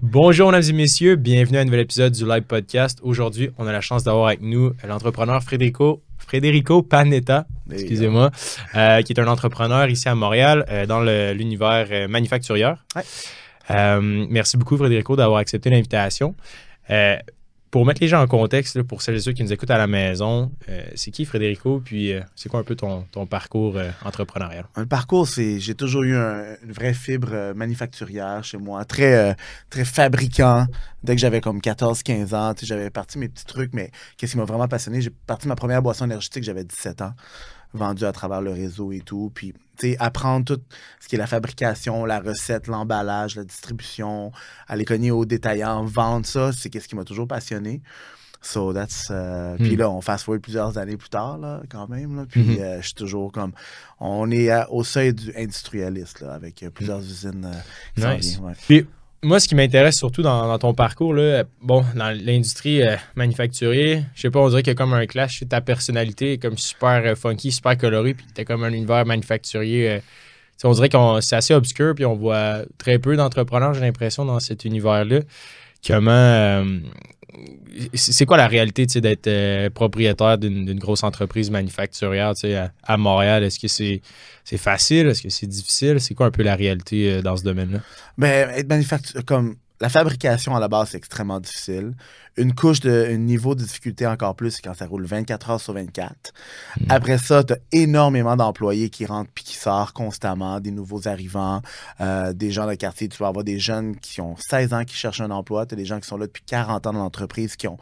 Bonjour, 0.00 0.52
mesdames 0.52 0.70
et 0.70 0.72
messieurs. 0.72 1.16
Bienvenue 1.16 1.58
à 1.58 1.62
un 1.62 1.64
nouvel 1.64 1.80
épisode 1.80 2.12
du 2.12 2.24
Live 2.24 2.44
Podcast. 2.44 3.00
Aujourd'hui, 3.02 3.50
on 3.58 3.66
a 3.66 3.72
la 3.72 3.80
chance 3.80 4.04
d'avoir 4.04 4.28
avec 4.28 4.40
nous 4.40 4.72
l'entrepreneur 4.86 5.42
Frédérico, 5.42 6.02
Frédérico 6.18 6.82
Panetta, 6.82 7.46
excusez-moi, 7.72 8.30
euh, 8.76 9.02
qui 9.02 9.12
est 9.12 9.20
un 9.20 9.26
entrepreneur 9.26 9.88
ici 9.88 10.08
à 10.08 10.14
Montréal 10.14 10.64
euh, 10.68 10.86
dans 10.86 11.00
l'univers 11.00 11.88
euh, 11.90 12.06
manufacturier. 12.06 12.74
Ouais. 12.94 14.00
Merci 14.30 14.56
beaucoup, 14.56 14.76
Frédérico, 14.76 15.16
d'avoir 15.16 15.40
accepté 15.40 15.68
l'invitation. 15.68 16.36
Pour 17.70 17.84
mettre 17.84 18.00
les 18.00 18.08
gens 18.08 18.22
en 18.22 18.26
contexte, 18.26 18.82
pour 18.82 19.02
celles 19.02 19.16
et 19.16 19.20
ceux 19.20 19.32
qui 19.32 19.42
nous 19.42 19.52
écoutent 19.52 19.70
à 19.70 19.76
la 19.76 19.86
maison, 19.86 20.50
euh, 20.70 20.82
c'est 20.94 21.10
qui 21.10 21.26
Frédérico? 21.26 21.80
Puis 21.84 22.12
euh, 22.14 22.20
c'est 22.34 22.48
quoi 22.48 22.60
un 22.60 22.64
peu 22.64 22.74
ton, 22.74 23.04
parcours 23.28 23.76
euh, 23.76 23.90
entrepreneurial? 24.04 24.64
Le 24.76 24.86
parcours, 24.86 25.28
c'est 25.28 25.60
j'ai 25.60 25.74
toujours 25.74 26.02
eu 26.04 26.16
un- 26.16 26.56
une 26.64 26.72
vraie 26.72 26.94
fibre 26.94 27.52
manufacturière 27.54 28.42
chez 28.42 28.56
moi, 28.56 28.84
très, 28.86 29.36
très 29.68 29.84
fabricant. 29.84 30.66
Dès 31.02 31.14
que 31.14 31.20
j'avais 31.20 31.40
comme 31.42 31.60
14-15 31.60 32.34
ans, 32.34 32.54
j'avais 32.62 32.90
parti 32.90 33.18
mes 33.18 33.28
petits 33.28 33.44
trucs, 33.44 33.74
mais 33.74 33.90
qu'est-ce 34.16 34.32
qui 34.32 34.38
m'a 34.38 34.44
vraiment 34.44 34.66
passionné? 34.68 35.00
J'ai 35.02 35.10
parti 35.10 35.46
ma 35.46 35.54
première 35.54 35.82
boisson 35.82 36.06
énergétique, 36.06 36.44
j'avais 36.44 36.64
17 36.64 37.02
ans, 37.02 37.12
vendue 37.74 38.04
à 38.04 38.12
travers 38.12 38.40
le 38.40 38.50
réseau 38.52 38.92
et 38.92 39.00
tout. 39.00 39.30
Puis, 39.34 39.52
tu 39.78 39.90
sais, 39.90 39.96
apprendre 39.98 40.44
tout 40.56 40.60
ce 41.00 41.08
qui 41.08 41.14
est 41.14 41.18
la 41.18 41.26
fabrication, 41.26 42.04
la 42.04 42.20
recette, 42.20 42.66
l'emballage, 42.66 43.36
la 43.36 43.44
distribution, 43.44 44.32
aller 44.66 44.84
cogner 44.84 45.10
aux 45.10 45.24
détaillants, 45.24 45.84
vendre 45.84 46.26
ça, 46.26 46.50
c'est 46.52 46.70
qu'est-ce 46.70 46.88
qui 46.88 46.96
m'a 46.96 47.04
toujours 47.04 47.28
passionné. 47.28 47.80
So 48.40 48.72
that's. 48.72 49.08
euh, 49.10 49.56
Puis 49.56 49.74
Hmm. 49.74 49.78
là, 49.80 49.90
on 49.90 50.00
fast 50.00 50.24
forward 50.24 50.40
plusieurs 50.42 50.78
années 50.78 50.96
plus 50.96 51.08
tard, 51.08 51.38
là, 51.38 51.60
quand 51.68 51.88
même. 51.88 52.16
Là, 52.16 52.24
puis 52.30 52.40
Mhm. 52.42 52.56
euh, 52.60 52.76
je 52.80 52.86
suis 52.86 52.94
toujours 52.94 53.32
comme. 53.32 53.50
On 53.98 54.30
est 54.30 54.48
à- 54.50 54.70
au 54.70 54.84
seuil 54.84 55.12
du 55.12 55.32
industrialiste, 55.36 56.20
là, 56.20 56.34
avec 56.34 56.62
euh, 56.62 56.70
plusieurs 56.70 57.00
usines. 57.00 57.50
qui 57.96 58.00
s'en 58.00 58.14
Nice. 58.14 58.38
ouais. 58.40 58.52
Puis, 58.68 58.86
moi, 59.22 59.40
ce 59.40 59.48
qui 59.48 59.54
m'intéresse 59.54 59.96
surtout 59.96 60.22
dans, 60.22 60.58
ton 60.58 60.74
parcours, 60.74 61.12
là, 61.12 61.22
euh, 61.22 61.44
bon, 61.60 61.84
dans 61.94 62.16
l'industrie 62.24 62.82
euh, 62.82 62.96
manufacturière, 63.16 64.04
je 64.14 64.20
sais 64.20 64.30
pas, 64.30 64.40
on 64.40 64.48
dirait 64.48 64.62
qu'il 64.62 64.70
y 64.70 64.76
a 64.76 64.76
comme 64.76 64.94
un 64.94 65.06
clash. 65.06 65.42
Ta 65.48 65.60
personnalité 65.60 66.34
est 66.34 66.38
comme 66.38 66.56
super 66.56 67.02
euh, 67.04 67.14
funky, 67.16 67.50
super 67.50 67.76
colorée, 67.76 68.14
puis 68.14 68.26
t'as 68.32 68.44
comme 68.44 68.62
un 68.62 68.72
univers 68.72 69.04
manufacturier. 69.06 69.90
euh, 69.90 70.00
on 70.64 70.72
dirait 70.72 70.88
que 70.88 70.96
c'est 71.20 71.36
assez 71.36 71.54
obscur, 71.54 71.94
puis 71.94 72.04
on 72.04 72.14
voit 72.14 72.62
très 72.78 72.98
peu 72.98 73.16
d'entrepreneurs, 73.16 73.74
j'ai 73.74 73.80
l'impression, 73.80 74.24
dans 74.24 74.40
cet 74.40 74.64
univers-là. 74.64 75.20
Comment. 75.86 76.64
C'est 77.94 78.24
quoi 78.24 78.36
la 78.36 78.48
réalité 78.48 78.86
d'être 78.86 79.26
euh, 79.26 79.70
propriétaire 79.70 80.38
d'une 80.38 80.78
grosse 80.78 81.02
entreprise 81.02 81.50
manufacturière 81.50 82.32
à, 82.82 82.96
Montréal? 82.96 83.44
Est-ce 83.44 83.58
que 83.58 83.68
c'est 83.68 84.00
c'est 84.44 84.56
facile? 84.56 85.08
Est-ce 85.08 85.22
que 85.22 85.28
c'est 85.28 85.46
difficile? 85.46 86.00
C'est 86.00 86.14
quoi 86.14 86.26
un 86.26 86.30
peu 86.30 86.42
la 86.42 86.56
réalité 86.56 87.12
euh, 87.12 87.22
dans 87.22 87.36
ce 87.36 87.44
domaine-là? 87.44 87.80
Ben, 88.16 88.48
être 88.50 88.68
manufacturier, 88.68 89.22
comme 89.24 89.56
la 89.80 89.88
fabrication 89.88 90.56
à 90.56 90.60
la 90.60 90.68
base, 90.68 90.90
c'est 90.90 90.96
extrêmement 90.96 91.40
difficile. 91.40 91.94
Une 92.36 92.54
couche 92.54 92.80
de 92.80 93.08
un 93.10 93.16
niveau 93.16 93.54
de 93.54 93.62
difficulté 93.62 94.06
encore 94.06 94.34
plus, 94.34 94.52
c'est 94.52 94.62
quand 94.62 94.74
ça 94.74 94.86
roule 94.86 95.04
24 95.04 95.50
heures 95.50 95.60
sur 95.60 95.74
24. 95.74 96.32
Mm. 96.80 96.84
Après 96.88 97.18
ça, 97.18 97.44
tu 97.44 97.52
as 97.52 97.58
énormément 97.72 98.36
d'employés 98.36 98.90
qui 98.90 99.06
rentrent 99.06 99.30
puis 99.34 99.44
qui 99.44 99.54
sortent 99.54 99.94
constamment, 99.94 100.60
des 100.60 100.70
nouveaux 100.70 101.06
arrivants, 101.06 101.62
euh, 102.00 102.32
des 102.32 102.50
gens 102.50 102.66
de 102.66 102.74
quartier. 102.74 103.08
Tu 103.08 103.18
vas 103.18 103.28
avoir 103.28 103.44
des 103.44 103.58
jeunes 103.58 103.96
qui 103.96 104.20
ont 104.20 104.36
16 104.36 104.74
ans 104.74 104.84
qui 104.84 104.96
cherchent 104.96 105.20
un 105.20 105.30
emploi, 105.30 105.66
tu 105.66 105.74
as 105.74 105.76
des 105.76 105.84
gens 105.84 106.00
qui 106.00 106.08
sont 106.08 106.16
là 106.16 106.26
depuis 106.26 106.44
40 106.44 106.86
ans 106.86 106.92
dans 106.92 106.98
l'entreprise 106.98 107.56
qui 107.56 107.68
ont 107.68 107.78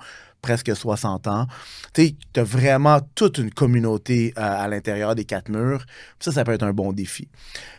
presque 0.47 0.77
60 0.77 1.27
ans. 1.27 1.49
Tu 1.93 2.15
as 2.37 2.43
vraiment 2.45 3.01
toute 3.17 3.39
une 3.39 3.51
communauté 3.51 4.33
euh, 4.39 4.43
à 4.43 4.69
l'intérieur 4.69 5.17
des 5.17 5.25
quatre 5.25 5.49
murs. 5.49 5.85
Ça, 6.21 6.31
ça 6.31 6.45
peut 6.45 6.53
être 6.53 6.63
un 6.63 6.73
bon 6.73 6.93
défi. 6.93 7.29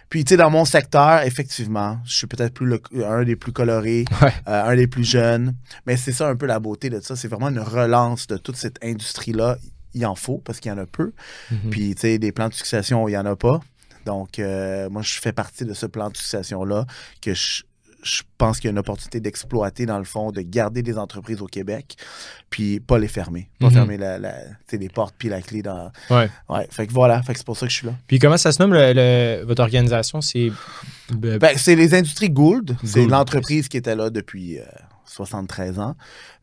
Puis, 0.09 0.25
tu 0.25 0.31
sais, 0.33 0.37
dans 0.37 0.49
mon 0.49 0.65
secteur, 0.65 1.21
effectivement, 1.21 1.97
je 2.05 2.13
suis 2.17 2.27
peut-être 2.27 2.53
plus 2.53 2.65
le- 2.65 2.81
un 3.05 3.23
des 3.23 3.37
plus 3.37 3.53
colorés, 3.53 4.03
Ouais. 4.21 4.33
euh, 4.49 4.65
un 4.65 4.75
des 4.75 4.87
plus 4.87 5.05
jeunes. 5.05 5.55
Mais 5.85 5.95
c'est 5.95 6.11
ça 6.11 6.27
un 6.27 6.35
peu 6.35 6.45
la 6.45 6.59
beauté 6.59 6.89
de 6.89 6.99
ça. 6.99 7.15
C'est 7.15 7.29
vraiment 7.29 7.47
une 7.49 7.59
relance 7.59 8.27
de 8.27 8.35
toute 8.35 8.57
cette 8.57 8.83
industrie-là. 8.83 9.57
Il 9.93 10.05
en 10.05 10.15
faut 10.15 10.39
parce 10.39 10.59
qu'il 10.59 10.69
y 10.69 10.75
en 10.75 10.77
a 10.77 10.85
peu. 10.85 11.13
Mhm. 11.51 11.69
Puis, 11.69 11.95
tu 11.95 12.01
sais, 12.01 12.19
des 12.19 12.33
plans 12.33 12.49
de 12.49 12.53
succession, 12.53 13.07
il 13.07 13.11
n'y 13.11 13.17
en 13.17 13.25
a 13.25 13.37
pas. 13.37 13.61
Donc, 14.05 14.39
euh, 14.39 14.89
moi, 14.89 15.01
je 15.03 15.19
fais 15.19 15.31
partie 15.33 15.63
de 15.65 15.73
ce 15.73 15.85
plan 15.85 16.09
de 16.09 16.17
succession-là 16.17 16.85
que 17.21 17.33
je, 17.33 17.63
je 18.07 18.23
pense 18.37 18.59
qu'il 18.59 18.65
y 18.67 18.69
a 18.69 18.71
une 18.71 18.79
opportunité 18.79 19.19
d'exploiter, 19.19 19.85
dans 19.85 19.97
le 19.97 20.03
fond, 20.05 20.31
de 20.31 20.41
garder 20.41 20.81
des 20.81 20.97
entreprises 20.97 21.41
au 21.41 21.45
Québec, 21.47 21.95
puis 22.49 22.79
pas 22.79 22.97
les 22.97 23.07
fermer. 23.07 23.49
Pas 23.59 23.67
Mhm. 23.67 23.73
fermer 23.73 23.97
la, 23.97 24.17
la- 24.17 24.33
les 24.71 24.89
portes 24.89 25.15
puis 25.17 25.29
la 25.29 25.41
clé 25.41 25.61
dans. 25.61 25.91
Ouais. 26.09 26.29
Ouais, 26.49 26.67
fait 26.71 26.87
que 26.87 26.93
voilà, 26.93 27.21
fait 27.23 27.33
que 27.33 27.39
c'est 27.39 27.45
pour 27.45 27.57
ça 27.57 27.65
que 27.65 27.71
je 27.71 27.77
suis 27.77 27.87
là. 27.87 27.93
Puis 28.07 28.19
comment 28.19 28.37
ça 28.37 28.51
se 28.51 28.61
nomme, 28.61 28.73
le- 28.73 28.93
le- 28.93 29.43
votre 29.45 29.61
organisation? 29.61 30.21
C'est... 30.21 30.51
euh, 31.23 31.39
Ben, 31.39 31.57
c'est 31.57 31.75
les 31.75 31.93
industries 31.93 32.29
Gould. 32.29 32.75
C'est 32.83 33.01
Gould. 33.01 33.11
l'entreprise 33.11 33.67
qui 33.67 33.77
était 33.77 33.95
là 33.95 34.09
depuis 34.09 34.59
euh, 34.59 34.63
73 35.05 35.79
ans. 35.79 35.95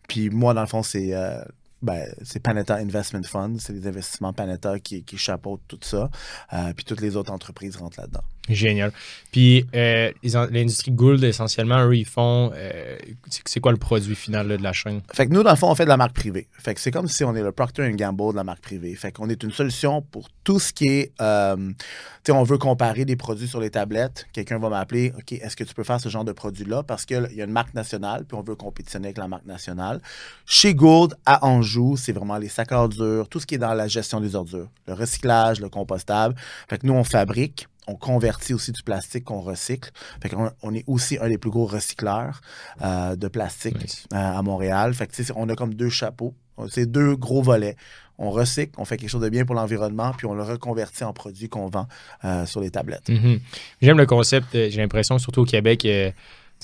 Puis 0.08 0.30
moi, 0.30 0.52
dans 0.54 0.60
le 0.60 0.66
fond, 0.66 0.82
c'est 0.82 1.14
euh, 1.14 1.42
ben, 1.82 2.06
c'est 2.22 2.40
Panetta 2.40 2.76
Investment 2.76 3.22
Fund. 3.24 3.56
C'est 3.60 3.72
les 3.72 3.86
investissements 3.86 4.32
Panetta 4.32 4.78
qui, 4.78 5.02
qui 5.04 5.16
chapeautent 5.18 5.62
tout 5.68 5.78
ça. 5.82 6.10
Euh, 6.52 6.72
puis 6.74 6.84
toutes 6.84 7.00
les 7.00 7.16
autres 7.16 7.32
entreprises 7.32 7.76
rentrent 7.76 8.00
là-dedans. 8.00 8.22
Génial. 8.48 8.92
Puis 9.32 9.66
euh, 9.74 10.12
l'industrie 10.50 10.90
Gould, 10.90 11.24
essentiellement, 11.24 11.86
eux, 11.86 11.96
ils 11.96 12.04
font... 12.04 12.52
euh, 12.54 12.98
c'est 13.30 13.42
c'est 13.46 13.60
quoi 13.60 13.72
le 13.72 13.78
produit 13.78 14.14
final 14.14 14.48
là, 14.48 14.58
de 14.58 14.62
la 14.62 14.74
chaîne? 14.74 15.00
Fait 15.12 15.26
que 15.26 15.32
nous, 15.32 15.42
dans 15.42 15.50
le 15.50 15.56
fond, 15.56 15.70
on 15.70 15.74
fait 15.74 15.84
de 15.84 15.88
la 15.88 15.96
marque 15.96 16.14
privée. 16.14 16.46
Fait 16.52 16.74
que 16.74 16.80
c'est 16.80 16.90
comme 16.90 17.08
si 17.08 17.24
on 17.24 17.34
est 17.34 17.42
le 17.42 17.52
Procter 17.52 17.90
Gamble 17.92 18.32
de 18.32 18.36
la 18.36 18.44
marque 18.44 18.60
privée. 18.60 18.94
Fait 18.96 19.12
qu'on 19.12 19.30
est 19.30 19.42
une 19.42 19.50
solution 19.50 20.02
pour 20.02 20.28
tout 20.44 20.58
ce 20.60 20.74
qui 20.74 20.88
est... 20.88 21.12
euh, 21.22 21.56
tu 21.56 22.32
sais, 22.32 22.32
on 22.32 22.42
veut 22.42 22.58
comparer 22.58 23.06
des 23.06 23.16
produits 23.16 23.48
sur 23.48 23.60
les 23.60 23.70
tablettes. 23.70 24.26
Quelqu'un 24.32 24.58
va 24.58 24.68
m'appeler, 24.68 25.12
OK, 25.16 25.32
est-ce 25.32 25.56
que 25.56 25.64
tu 25.64 25.74
peux 25.74 25.84
faire 25.84 26.00
ce 26.00 26.10
genre 26.10 26.24
de 26.24 26.32
produit-là? 26.32 26.82
Parce 26.82 27.06
qu'il 27.06 27.28
y 27.32 27.40
a 27.40 27.44
une 27.44 27.50
marque 27.50 27.74
nationale, 27.74 28.24
puis 28.26 28.36
on 28.36 28.42
veut 28.42 28.56
compétitionner 28.56 29.08
avec 29.08 29.18
la 29.18 29.28
marque 29.28 29.46
nationale. 29.46 30.00
Chez 30.44 30.74
Gould, 30.74 31.14
à 31.24 31.46
Anjou, 31.46 31.96
c'est 31.96 32.12
vraiment 32.12 32.36
les 32.36 32.48
sacs 32.48 32.72
à 32.72 32.80
ordures, 32.80 33.28
tout 33.28 33.40
ce 33.40 33.46
qui 33.46 33.54
est 33.54 33.58
dans 33.58 33.74
la 33.74 33.88
gestion 33.88 34.20
des 34.20 34.34
ordures. 34.36 34.68
Le 34.86 34.92
recyclage, 34.92 35.60
le 35.60 35.70
compostable. 35.70 36.34
Fait 36.68 36.78
que 36.78 36.86
nous, 36.86 36.94
on 36.94 37.04
fabrique. 37.04 37.68
On 37.86 37.96
convertit 37.96 38.54
aussi 38.54 38.72
du 38.72 38.82
plastique 38.82 39.24
qu'on 39.24 39.40
recycle. 39.40 39.90
Fait 40.22 40.28
qu'on 40.28 40.50
on 40.62 40.74
est 40.74 40.84
aussi 40.86 41.18
un 41.20 41.28
des 41.28 41.38
plus 41.38 41.50
gros 41.50 41.66
recycleurs 41.66 42.40
euh, 42.82 43.14
de 43.16 43.28
plastique 43.28 43.80
Nice. 43.80 44.06
euh, 44.12 44.16
à 44.16 44.42
Montréal. 44.42 44.94
Fait 44.94 45.06
que, 45.06 45.12
on 45.36 45.48
a 45.48 45.54
comme 45.54 45.74
deux 45.74 45.90
chapeaux. 45.90 46.34
C'est 46.70 46.90
deux 46.90 47.16
gros 47.16 47.42
volets. 47.42 47.76
On 48.16 48.30
recycle, 48.30 48.72
on 48.78 48.84
fait 48.84 48.96
quelque 48.96 49.10
chose 49.10 49.22
de 49.22 49.28
bien 49.28 49.44
pour 49.44 49.56
l'environnement, 49.56 50.12
puis 50.16 50.26
on 50.26 50.34
le 50.34 50.44
reconvertit 50.44 51.02
en 51.02 51.12
produit 51.12 51.48
qu'on 51.48 51.66
vend 51.66 51.88
euh, 52.24 52.46
sur 52.46 52.60
les 52.60 52.70
tablettes. 52.70 53.08
Mhm. 53.08 53.40
J'aime 53.82 53.98
le 53.98 54.06
concept. 54.06 54.46
J'ai 54.52 54.76
l'impression, 54.76 55.18
surtout 55.18 55.40
au 55.40 55.44
Québec, 55.44 55.84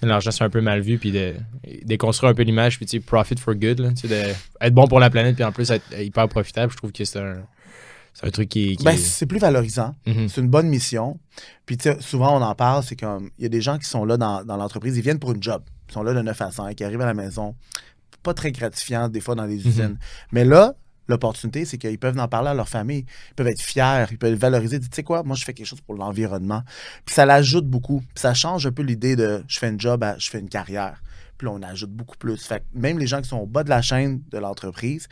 l'argent, 0.03 0.31
c'est 0.31 0.45
un 0.45 0.51
peu 0.51 0.61
mal 0.61 0.81
vu, 0.81 0.99
puis 0.99 1.13
de 1.13 1.35
déconstruire 1.85 2.31
un 2.31 2.35
peu 2.35 2.43
l'image, 2.43 2.77
puis 2.77 2.87
tu 2.87 2.99
sais, 2.99 3.01
profit 3.01 3.37
for 3.37 3.55
good, 3.55 3.81
là, 3.81 3.91
tu 3.91 4.07
sais, 4.07 4.09
de 4.09 4.33
être 4.61 4.75
bon 4.75 4.87
pour 4.87 5.01
la 5.01 5.11
planète, 5.11 5.35
puis 5.35 5.45
en 5.45 5.53
plus 5.53 5.71
être 5.71 5.85
hyper 5.99 6.29
profitable. 6.29 6.73
Je 6.73 6.77
trouve 6.77 6.93
que 6.93 7.05
c'est 7.05 7.19
un, 7.19 7.39
c'est 8.15 8.26
un 8.26 8.31
truc 8.31 8.48
qui, 8.48 8.76
qui 8.76 8.84
Ben, 8.84 8.93
est- 8.93 8.97
c'est 8.97 9.26
plus 9.26 9.38
valorisant. 9.38 9.94
Mhm. 10.06 10.28
C'est 10.28 10.41
une 10.41 10.48
bonne 10.48 10.69
mission. 10.69 11.19
Puis 11.66 11.76
tu 11.76 11.84
sais, 11.91 11.97
souvent, 12.00 12.37
on 12.38 12.43
en 12.43 12.54
parle, 12.54 12.82
c'est 12.82 12.97
comme, 12.97 13.31
il 13.38 13.43
y 13.43 13.47
a 13.47 13.48
des 13.48 13.60
gens 13.60 13.78
qui 13.78 13.88
sont 13.88 14.04
là 14.04 14.16
dans, 14.16 14.44
dans 14.44 14.56
l'entreprise, 14.56 14.97
ils 14.97 15.03
viennent 15.03 15.19
pour 15.19 15.32
une 15.32 15.43
job. 15.43 15.62
Ils 15.88 15.93
sont 15.94 16.03
là 16.03 16.12
de 16.15 16.21
9 16.22 16.41
à 16.43 16.50
5, 16.50 16.75
qui 16.76 16.84
arrivent 16.84 17.00
à 17.00 17.06
la 17.06 17.15
maison. 17.15 17.54
Pas 18.22 18.34
très 18.34 18.53
gratifiant, 18.53 19.09
des 19.09 19.21
fois, 19.21 19.34
dans 19.34 19.44
les 19.47 19.66
usines. 19.66 19.98
Mais 20.32 20.44
là, 20.44 20.75
l'opportunité, 21.10 21.65
c'est 21.65 21.76
qu'ils 21.78 21.98
peuvent 21.98 22.19
en 22.19 22.28
parler 22.28 22.48
à 22.48 22.54
leur 22.54 22.69
famille. 22.69 23.04
Ils 23.31 23.34
peuvent 23.34 23.48
être 23.48 23.60
fiers, 23.60 24.06
ils 24.10 24.19
peuvent 24.19 24.34
valoriser. 24.38 24.81
Tu 24.81 24.87
sais 24.93 25.03
quoi, 25.03 25.22
moi, 25.22 25.37
je 25.37 25.44
fais 25.44 25.53
quelque 25.53 25.66
chose 25.66 25.81
pour 25.82 25.94
l'environnement. 25.97 26.62
Puis 27.04 27.15
ça 27.15 27.26
l'ajoute 27.26 27.66
beaucoup. 27.66 28.00
Puis 28.00 28.21
ça 28.22 28.32
change 28.34 28.66
un 28.66 28.72
peu 28.72 28.82
l'idée 28.82 29.16
de 29.16 29.43
je 29.48 29.59
fais 29.59 29.69
une 29.69 29.81
job 29.81 30.03
à 30.03 30.16
je 30.19 30.31
fais 30.31 30.38
une 30.41 30.48
carrière. 30.48 31.03
Puis 31.37 31.47
là, 31.47 31.53
on 31.54 31.62
ajoute 31.62 31.91
beaucoup 31.91 32.16
plus. 32.16 32.43
Fait 32.44 32.60
que 32.60 32.65
même 32.78 32.98
les 32.98 33.06
gens 33.06 33.21
qui 33.22 33.28
sont 33.28 33.38
au 33.38 33.47
bas 33.47 33.65
de 33.65 33.71
la 33.71 33.82
chaîne 33.82 34.21
de 34.31 34.38
l'entreprise 34.38 35.09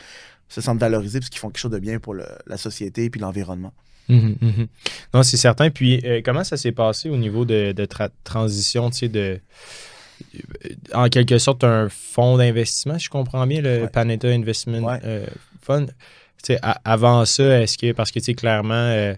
se 0.49 0.61
sentent 0.61 0.79
valorisés 0.81 1.21
parce 1.21 1.29
qu'ils 1.31 1.41
font 1.41 1.49
quelque 1.49 1.59
chose 1.61 1.71
de 1.71 1.79
bien 1.79 1.99
pour 1.99 2.15
le- 2.15 2.27
la 2.47 2.57
société 2.57 3.11
puis 3.11 3.21
l'environnement. 3.21 3.73
Mhm, 4.11 4.37
mhm. 4.41 4.67
Non, 5.13 5.23
c'est 5.23 5.37
certain. 5.37 5.69
Puis, 5.71 6.01
euh, 6.07 6.23
comment 6.25 6.43
ça 6.45 6.57
s'est 6.57 6.73
passé 6.73 7.11
au 7.11 7.17
niveau 7.19 7.45
de, 7.45 7.73
de 7.73 7.85
tra- 7.85 8.09
transition, 8.25 8.89
tu 8.91 8.99
sais, 8.99 9.09
de. 9.09 9.41
En 10.95 11.09
quelque 11.09 11.39
sorte, 11.39 11.63
un 11.65 11.89
fonds 11.89 12.37
d'investissement, 12.39 12.99
je 12.99 13.09
comprends 13.09 13.47
bien, 13.47 13.61
le 13.61 13.83
Ouais. 13.83 13.89
Panetta 13.89 14.29
Investment 14.29 14.81
Ouais. 14.83 14.99
euh, 15.05 15.27
Avant 16.85 17.25
ça, 17.25 17.61
est-ce 17.61 17.77
que, 17.79 17.93
parce 17.93 18.11
que, 18.11 18.33
clairement, 18.33 18.75
euh, 18.75 19.15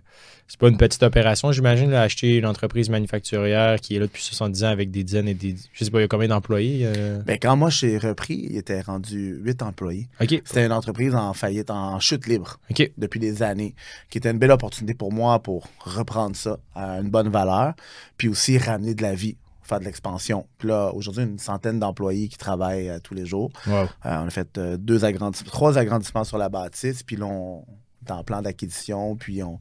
c'est 0.50 0.58
pas 0.58 0.69
une 0.69 0.76
petite 0.76 1.05
opération, 1.05 1.52
j'imagine, 1.52 1.94
acheter 1.94 2.38
une 2.38 2.47
entreprise 2.47 2.91
manufacturière 2.91 3.81
qui 3.81 3.94
est 3.94 4.00
là 4.00 4.06
depuis 4.06 4.25
70 4.25 4.64
ans 4.64 4.69
avec 4.69 4.91
des 4.91 5.05
dizaines 5.05 5.29
et 5.29 5.35
des. 5.35 5.55
Je 5.73 5.85
sais 5.85 5.93
pas, 5.93 5.99
il 5.99 6.02
y 6.02 6.05
a 6.05 6.08
combien 6.08 6.26
d'employés 6.26 6.87
euh? 6.87 7.23
Ben, 7.25 7.38
quand 7.41 7.55
moi, 7.55 7.70
j'ai 7.70 7.99
repris, 7.99 8.49
il 8.50 8.56
était 8.56 8.81
rendu 8.81 9.38
8 9.44 9.62
employés. 9.62 10.08
C'était 10.19 10.67
une 10.67 10.73
entreprise 10.73 11.14
en 11.14 11.35
faillite, 11.35 11.70
en 11.70 12.00
chute 12.00 12.26
libre 12.26 12.58
depuis 12.99 13.20
des 13.20 13.44
années, 13.44 13.76
qui 14.11 14.19
était 14.19 14.32
une 14.32 14.38
belle 14.38 14.50
opportunité 14.50 14.94
pour 14.94 15.12
moi 15.12 15.38
pour 15.41 15.69
reprendre 15.79 16.35
ça 16.35 16.58
à 16.75 16.99
une 16.99 17.11
bonne 17.11 17.29
valeur, 17.29 17.75
puis 18.17 18.26
aussi 18.26 18.58
ramener 18.58 18.94
de 18.94 19.02
la 19.02 19.14
vie, 19.14 19.37
faire 19.71 19.81
de 19.81 19.85
l'expansion. 19.87 20.47
Puis 20.59 20.69
là, 20.69 20.91
aujourd'hui, 20.95 21.25
une 21.25 21.39
centaine 21.39 21.79
d'employés 21.79 22.29
qui 22.29 22.37
travaillent 22.37 22.91
euh, 22.91 22.99
tous 23.03 23.15
les 23.15 23.25
jours. 23.25 23.51
Wow. 23.67 23.75
Euh, 23.75 23.87
on 24.05 24.27
a 24.27 24.31
fait 24.31 24.59
euh, 24.59 24.77
deux 24.77 25.05
agrandissements, 25.07 25.51
trois 25.51 25.79
agrandissements 25.79 26.25
sur 26.25 26.37
la 26.39 26.49
bâtisse, 26.51 27.03
puis 27.03 27.17
là, 27.17 27.25
on 27.27 27.65
est 28.07 28.11
en 28.11 28.23
plan 28.25 28.43
d'acquisition, 28.43 29.17
puis 29.17 29.43
on, 29.43 29.59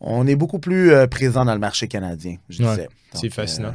on 0.00 0.26
est 0.26 0.36
beaucoup 0.36 0.58
plus 0.60 0.92
présent 1.10 1.44
dans 1.44 1.54
le 1.54 1.58
marché 1.60 1.88
canadien, 1.88 2.36
je 2.48 2.62
Ouais, 2.62 2.70
disais. 2.70 2.88
c'est 3.14 3.30
fascinant. 3.30 3.74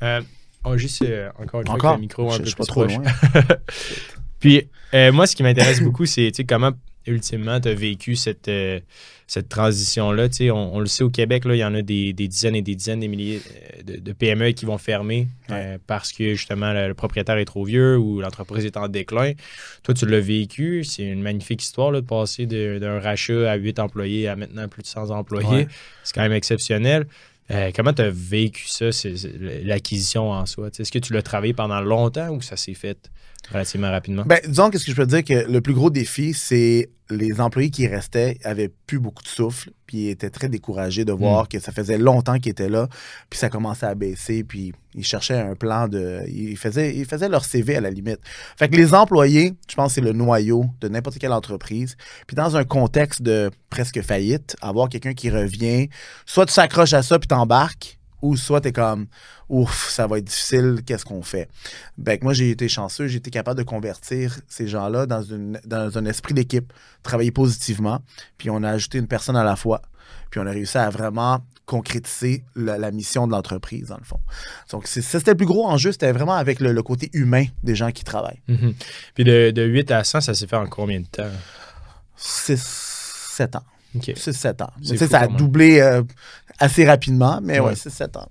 ouais. 0.00 0.20
Oh, 0.64 0.76
juste 0.76 1.04
encore 1.38 1.60
une 1.60 1.66
fois, 1.66 1.74
Encore? 1.76 1.90
avec 1.90 1.98
le 1.98 2.00
micro 2.02 2.28
un 2.28 2.32
Je- 2.32 2.38
peu 2.38 2.44
je 2.44 2.48
suis 2.48 2.56
pas 2.56 2.64
trop 2.64 2.84
proche. 2.86 2.96
loin. 2.96 3.04
Puis, 4.40 4.68
moi, 5.12 5.26
ce 5.26 5.36
qui 5.36 5.42
m'intéresse 5.42 5.80
beaucoup, 5.80 6.06
c'est 6.06 6.30
tu 6.32 6.36
sais, 6.38 6.44
comment, 6.44 6.72
ultimement, 7.10 7.60
tu 7.60 7.68
as 7.68 7.74
vécu 7.74 8.16
cette, 8.16 8.48
euh, 8.48 8.80
cette 9.26 9.48
transition-là. 9.48 10.28
Tu 10.28 10.36
sais, 10.36 10.50
On, 10.50 10.74
on 10.74 10.80
le 10.80 10.86
sait 10.86 11.02
au 11.02 11.10
Québec, 11.10 11.44
là, 11.44 11.54
il 11.54 11.58
y 11.58 11.64
en 11.64 11.74
a 11.74 11.82
des, 11.82 12.12
des 12.12 12.28
dizaines 12.28 12.56
et 12.56 12.62
des 12.62 12.74
dizaines, 12.74 13.00
des 13.00 13.08
milliers 13.08 13.40
euh, 13.40 13.82
de, 13.82 13.96
de 13.96 14.12
PME 14.12 14.52
qui 14.52 14.64
vont 14.64 14.78
fermer 14.78 15.28
euh, 15.50 15.78
parce 15.86 16.12
que, 16.12 16.34
justement, 16.34 16.72
le, 16.72 16.88
le 16.88 16.94
propriétaire 16.94 17.36
est 17.38 17.44
trop 17.44 17.64
vieux 17.64 17.96
ou 17.96 18.20
l'entreprise 18.20 18.64
est 18.64 18.76
en 18.76 18.88
déclin. 18.88 19.32
Toi, 19.82 19.94
tu 19.94 20.06
l'as 20.06 20.20
vécu. 20.20 20.84
C'est 20.84 21.04
une 21.04 21.22
magnifique 21.22 21.62
histoire 21.62 21.90
là, 21.90 22.00
de 22.00 22.06
passer 22.06 22.46
d'un 22.46 23.00
rachat 23.00 23.50
à 23.50 23.56
8 23.56 23.78
employés 23.78 24.28
à 24.28 24.36
maintenant 24.36 24.68
plus 24.68 24.82
de 24.82 24.88
100 24.88 25.10
employés. 25.10 25.48
Ouais. 25.48 25.68
C'est 26.04 26.14
quand 26.14 26.22
même 26.22 26.32
exceptionnel. 26.32 27.06
Euh, 27.50 27.70
comment 27.74 27.92
tu 27.92 28.02
as 28.02 28.10
vécu 28.10 28.66
ça, 28.66 28.86
l'acquisition 29.62 30.30
en 30.30 30.46
soi? 30.46 30.68
Est-ce 30.76 30.90
que 30.90 30.98
tu 30.98 31.12
l'as 31.12 31.22
travaillé 31.22 31.52
pendant 31.52 31.80
longtemps 31.80 32.30
ou 32.30 32.42
ça 32.42 32.56
s'est 32.56 32.74
fait 32.74 33.10
relativement 33.50 33.90
rapidement? 33.90 34.24
Ben, 34.26 34.40
disons 34.46 34.70
que 34.70 34.78
ce 34.78 34.84
que 34.84 34.90
je 34.90 34.96
peux 34.96 35.06
te 35.06 35.14
dire 35.14 35.24
que 35.24 35.50
le 35.50 35.60
plus 35.60 35.74
gros 35.74 35.90
défi, 35.90 36.34
c'est 36.34 36.90
les 37.10 37.40
employés 37.40 37.70
qui 37.70 37.86
restaient 37.86 38.38
avaient 38.42 38.70
plus 38.86 38.98
beaucoup 38.98 39.22
de 39.22 39.28
souffle, 39.28 39.70
puis 39.86 39.98
ils 39.98 40.10
étaient 40.10 40.30
très 40.30 40.48
découragés 40.48 41.04
de 41.04 41.12
voir 41.12 41.48
que 41.48 41.60
ça 41.60 41.70
faisait 41.70 41.98
longtemps 41.98 42.38
qu'ils 42.38 42.50
étaient 42.50 42.68
là, 42.68 42.88
puis 43.30 43.38
ça 43.38 43.48
commençait 43.48 43.86
à 43.86 43.94
baisser, 43.94 44.42
puis 44.42 44.72
ils 44.94 45.04
cherchaient 45.04 45.38
un 45.38 45.54
plan 45.54 45.86
de. 45.88 46.22
Ils 46.28 46.56
faisaient, 46.56 46.96
ils 46.96 47.04
faisaient 47.04 47.28
leur 47.28 47.44
CV 47.44 47.76
à 47.76 47.80
la 47.80 47.90
limite. 47.90 48.18
Fait 48.58 48.68
que 48.68 48.76
les 48.76 48.94
employés, 48.94 49.54
je 49.68 49.74
pense 49.76 49.88
que 49.88 49.94
c'est 49.96 50.00
le 50.00 50.12
noyau 50.12 50.66
de 50.80 50.88
n'importe 50.88 51.18
quelle 51.18 51.32
entreprise. 51.32 51.96
Puis 52.26 52.34
dans 52.34 52.56
un 52.56 52.64
contexte 52.64 53.22
de 53.22 53.50
presque 53.70 54.00
faillite, 54.02 54.56
avoir 54.60 54.88
quelqu'un 54.88 55.14
qui 55.14 55.30
revient, 55.30 55.88
soit 56.24 56.46
tu 56.46 56.52
s'accroches 56.52 56.94
à 56.94 57.02
ça 57.02 57.18
puis 57.18 57.28
t'embarques, 57.28 57.95
ou 58.26 58.36
soit 58.36 58.60
t'es 58.60 58.72
comme 58.72 59.06
ouf, 59.48 59.88
ça 59.90 60.06
va 60.06 60.18
être 60.18 60.24
difficile, 60.24 60.80
qu'est-ce 60.84 61.04
qu'on 61.04 61.22
fait? 61.22 61.48
Ben, 61.96 62.18
moi, 62.22 62.32
j'ai 62.32 62.50
été 62.50 62.68
chanceux, 62.68 63.06
j'ai 63.06 63.18
été 63.18 63.30
capable 63.30 63.58
de 63.58 63.64
convertir 63.64 64.40
ces 64.48 64.66
gens-là 64.66 65.06
dans, 65.06 65.22
une, 65.22 65.60
dans 65.64 65.96
un 65.96 66.04
esprit 66.06 66.34
d'équipe, 66.34 66.72
travailler 67.02 67.30
positivement, 67.30 68.00
puis 68.38 68.50
on 68.50 68.62
a 68.62 68.70
ajouté 68.70 68.98
une 68.98 69.06
personne 69.06 69.36
à 69.36 69.44
la 69.44 69.56
fois, 69.56 69.82
puis 70.30 70.40
on 70.40 70.46
a 70.46 70.50
réussi 70.50 70.78
à 70.78 70.90
vraiment 70.90 71.40
concrétiser 71.64 72.44
la, 72.54 72.78
la 72.78 72.90
mission 72.90 73.26
de 73.26 73.32
l'entreprise, 73.32 73.88
dans 73.88 73.98
le 73.98 74.04
fond. 74.04 74.20
Donc, 74.70 74.86
c'était 74.86 75.32
le 75.32 75.36
plus 75.36 75.46
gros 75.46 75.66
enjeu, 75.66 75.92
c'était 75.92 76.12
vraiment 76.12 76.34
avec 76.34 76.60
le, 76.60 76.72
le 76.72 76.82
côté 76.82 77.10
humain 77.12 77.46
des 77.62 77.74
gens 77.74 77.90
qui 77.90 78.04
travaillent. 78.04 78.42
Mhm. 78.48 78.74
Puis 79.14 79.24
de, 79.24 79.50
de 79.50 79.62
8 79.62 79.90
à 79.90 80.04
100, 80.04 80.20
ça 80.20 80.34
s'est 80.34 80.46
fait 80.46 80.56
en 80.56 80.66
combien 80.66 81.00
de 81.00 81.06
temps? 81.06 81.30
6, 82.16 82.62
7 83.36 83.56
ans. 83.56 83.64
OK. 83.98 84.16
6-7 84.16 84.62
ans. 84.62 84.70
C'est 84.82 84.92
Tu 84.92 84.98
sais, 84.98 85.04
fou 85.06 85.10
ça 85.12 85.20
a 85.20 85.26
doublé 85.28 85.80
euh, 85.80 86.02
assez 86.58 86.84
rapidement, 86.86 87.40
mais 87.42 87.58
ouais, 87.60 87.68
Ouais. 87.70 87.74
6-7 87.74 88.16
ans. 88.18 88.28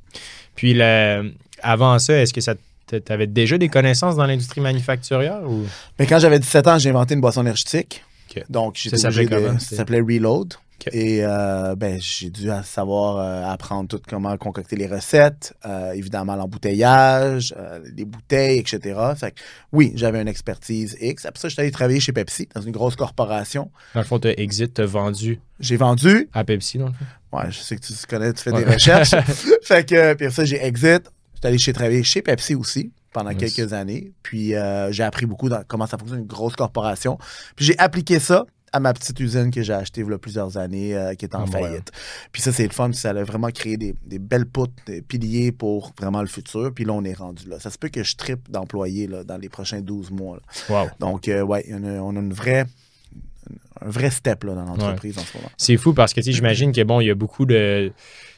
Puis 0.55 0.73
le- 0.73 1.33
avant 1.61 1.97
ça, 1.99 2.13
est-ce 2.21 2.33
que 2.33 2.41
ça 2.41 2.53
tu 2.87 3.01
avais 3.09 3.25
déjà 3.27 3.57
des 3.57 3.67
connaissances 3.67 4.15
dans 4.15 4.25
l'industrie 4.27 4.61
manufacturière 4.61 5.41
ou? 5.49 5.63
Mais 5.97 6.05
quand 6.05 6.19
j'avais 6.19 6.37
17 6.39 6.67
ans, 6.67 6.77
j'ai 6.77 6.91
inventé 6.91 7.15
une 7.15 7.21
boisson 7.21 7.41
énergétique. 7.41 8.03
Donc, 8.49 8.75
j'étais 8.75 8.97
obligé 9.05 9.25
de- 9.25 9.59
Ça 9.59 9.75
s'appelait 9.77 10.01
Reload. 10.01 10.53
Et 10.91 11.19
euh, 11.23 11.75
ben, 11.75 11.99
j'ai 11.99 12.29
dû 12.29 12.49
savoir 12.63 13.17
euh, 13.17 13.51
apprendre 13.51 13.87
tout 13.87 13.99
comment 14.07 14.35
concocter 14.37 14.75
les 14.75 14.87
recettes, 14.87 15.53
euh, 15.65 15.93
évidemment 15.93 16.35
l'embouteillage, 16.35 17.55
les 17.95 18.05
bouteilles, 18.05 18.59
etc. 18.59 18.99
Fait 19.17 19.31
que, 19.31 19.39
oui, 19.71 19.93
j'avais 19.95 20.21
une 20.21 20.27
expertise 20.27 20.95
X. 20.99 21.25
Après 21.25 21.39
ça, 21.39 21.47
je 21.47 21.53
suis 21.53 21.61
allé 21.61 21.71
travailler 21.71 21.99
chez 21.99 22.11
Pepsi, 22.13 22.47
dans 22.53 22.61
une 22.61 22.71
grosse 22.71 22.95
corporation. 22.95 23.71
dans 23.93 24.01
le 24.01 24.05
fond, 24.05 24.19
tu 24.19 24.27
Exit 24.27 24.73
t'a 24.73 24.85
vendu 24.85 25.39
J'ai 25.59 25.77
vendu. 25.77 26.29
à 26.33 26.43
Pepsi, 26.43 26.77
dans 26.77 26.87
le 26.87 26.93
fond? 26.93 27.05
Ouais, 27.37 27.51
je 27.51 27.59
sais 27.59 27.75
que 27.75 27.81
tu 27.81 27.93
connais, 28.07 28.31
tu 28.33 28.43
fais 28.43 28.51
Ouais. 28.51 28.63
des 28.63 28.71
recherches. 28.73 29.15
fait 29.63 29.87
que, 29.87 30.13
puis 30.13 30.25
après 30.27 30.31
ça, 30.31 30.45
j'ai 30.45 30.63
Exit. 30.63 31.09
J'étais 31.35 31.47
allé 31.47 31.57
chez, 31.57 31.73
travailler 31.73 32.03
chez 32.03 32.21
Pepsi 32.21 32.55
aussi 32.55 32.91
pendant 33.11 33.33
quelques 33.33 33.73
années. 33.73 34.11
Puis 34.23 34.53
j'ai 34.91 35.03
appris 35.03 35.25
beaucoup 35.25 35.49
dans 35.49 35.63
comment 35.67 35.87
ça 35.87 35.97
fonctionne 35.97 36.19
une 36.19 36.27
grosse 36.27 36.55
corporation. 36.55 37.17
Puis 37.55 37.65
j'ai 37.65 37.79
appliqué 37.79 38.19
ça 38.19 38.45
à 38.75 38.79
ma 38.79 38.93
petite 38.93 39.19
usine 39.19 39.51
que 39.51 39.61
j'ai 39.63 39.73
achetée 39.73 40.01
il 40.01 40.09
y 40.09 40.13
a 40.13 40.17
plusieurs 40.17 40.57
années, 40.57 40.95
euh, 40.95 41.13
qui 41.15 41.25
est 41.25 41.33
en 41.35 41.39
Ah, 41.39 41.45
ouais. 41.45 41.51
faillite. 41.51 41.91
Puis 42.31 42.41
ça, 42.41 42.51
c'est 42.51 42.63
le 42.67 42.73
fun. 42.73 42.91
Ça 42.93 43.11
a 43.11 43.23
vraiment 43.23 43.49
créé 43.49 43.77
des, 43.77 43.95
des 44.05 44.19
belles 44.19 44.45
poutres, 44.45 44.73
des 44.85 45.01
piliers 45.01 45.51
pour 45.51 45.93
vraiment 45.99 46.21
le 46.21 46.27
futur. 46.27 46.71
Puis 46.73 46.83
là, 46.85 46.93
on 46.93 47.03
est 47.03 47.13
rendu 47.13 47.47
là. 47.47 47.59
Ça 47.59 47.69
se 47.71 47.77
peut 47.77 47.89
que 47.89 48.03
je 48.03 48.15
trippe 48.15 48.49
d'employés 48.51 49.07
dans 49.07 49.37
les 49.37 49.49
prochains 49.49 49.81
12 49.81 50.11
mois. 50.11 50.39
Wow. 50.69 50.87
Donc, 50.99 51.27
euh, 51.27 51.41
ouais, 51.41 51.65
on 51.71 51.83
a, 51.83 51.91
on 52.01 52.15
a 52.15 52.19
une 52.19 52.33
vraie, 52.33 52.65
un 53.81 53.89
vrai 53.89 54.09
step 54.09 54.43
là, 54.43 54.55
dans 54.55 54.65
l'entreprise 54.65 55.17
en 55.17 55.21
ce 55.21 55.37
moment. 55.37 55.49
C'est 55.57 55.77
fou 55.77 55.93
parce 55.93 56.13
que 56.13 56.21
j'imagine 56.21 56.71
que 56.71 56.81
bon, 56.83 56.99
il 57.01 57.07
y 57.07 57.11
a 57.11 57.15
beaucoup 57.15 57.45
de. 57.45 57.91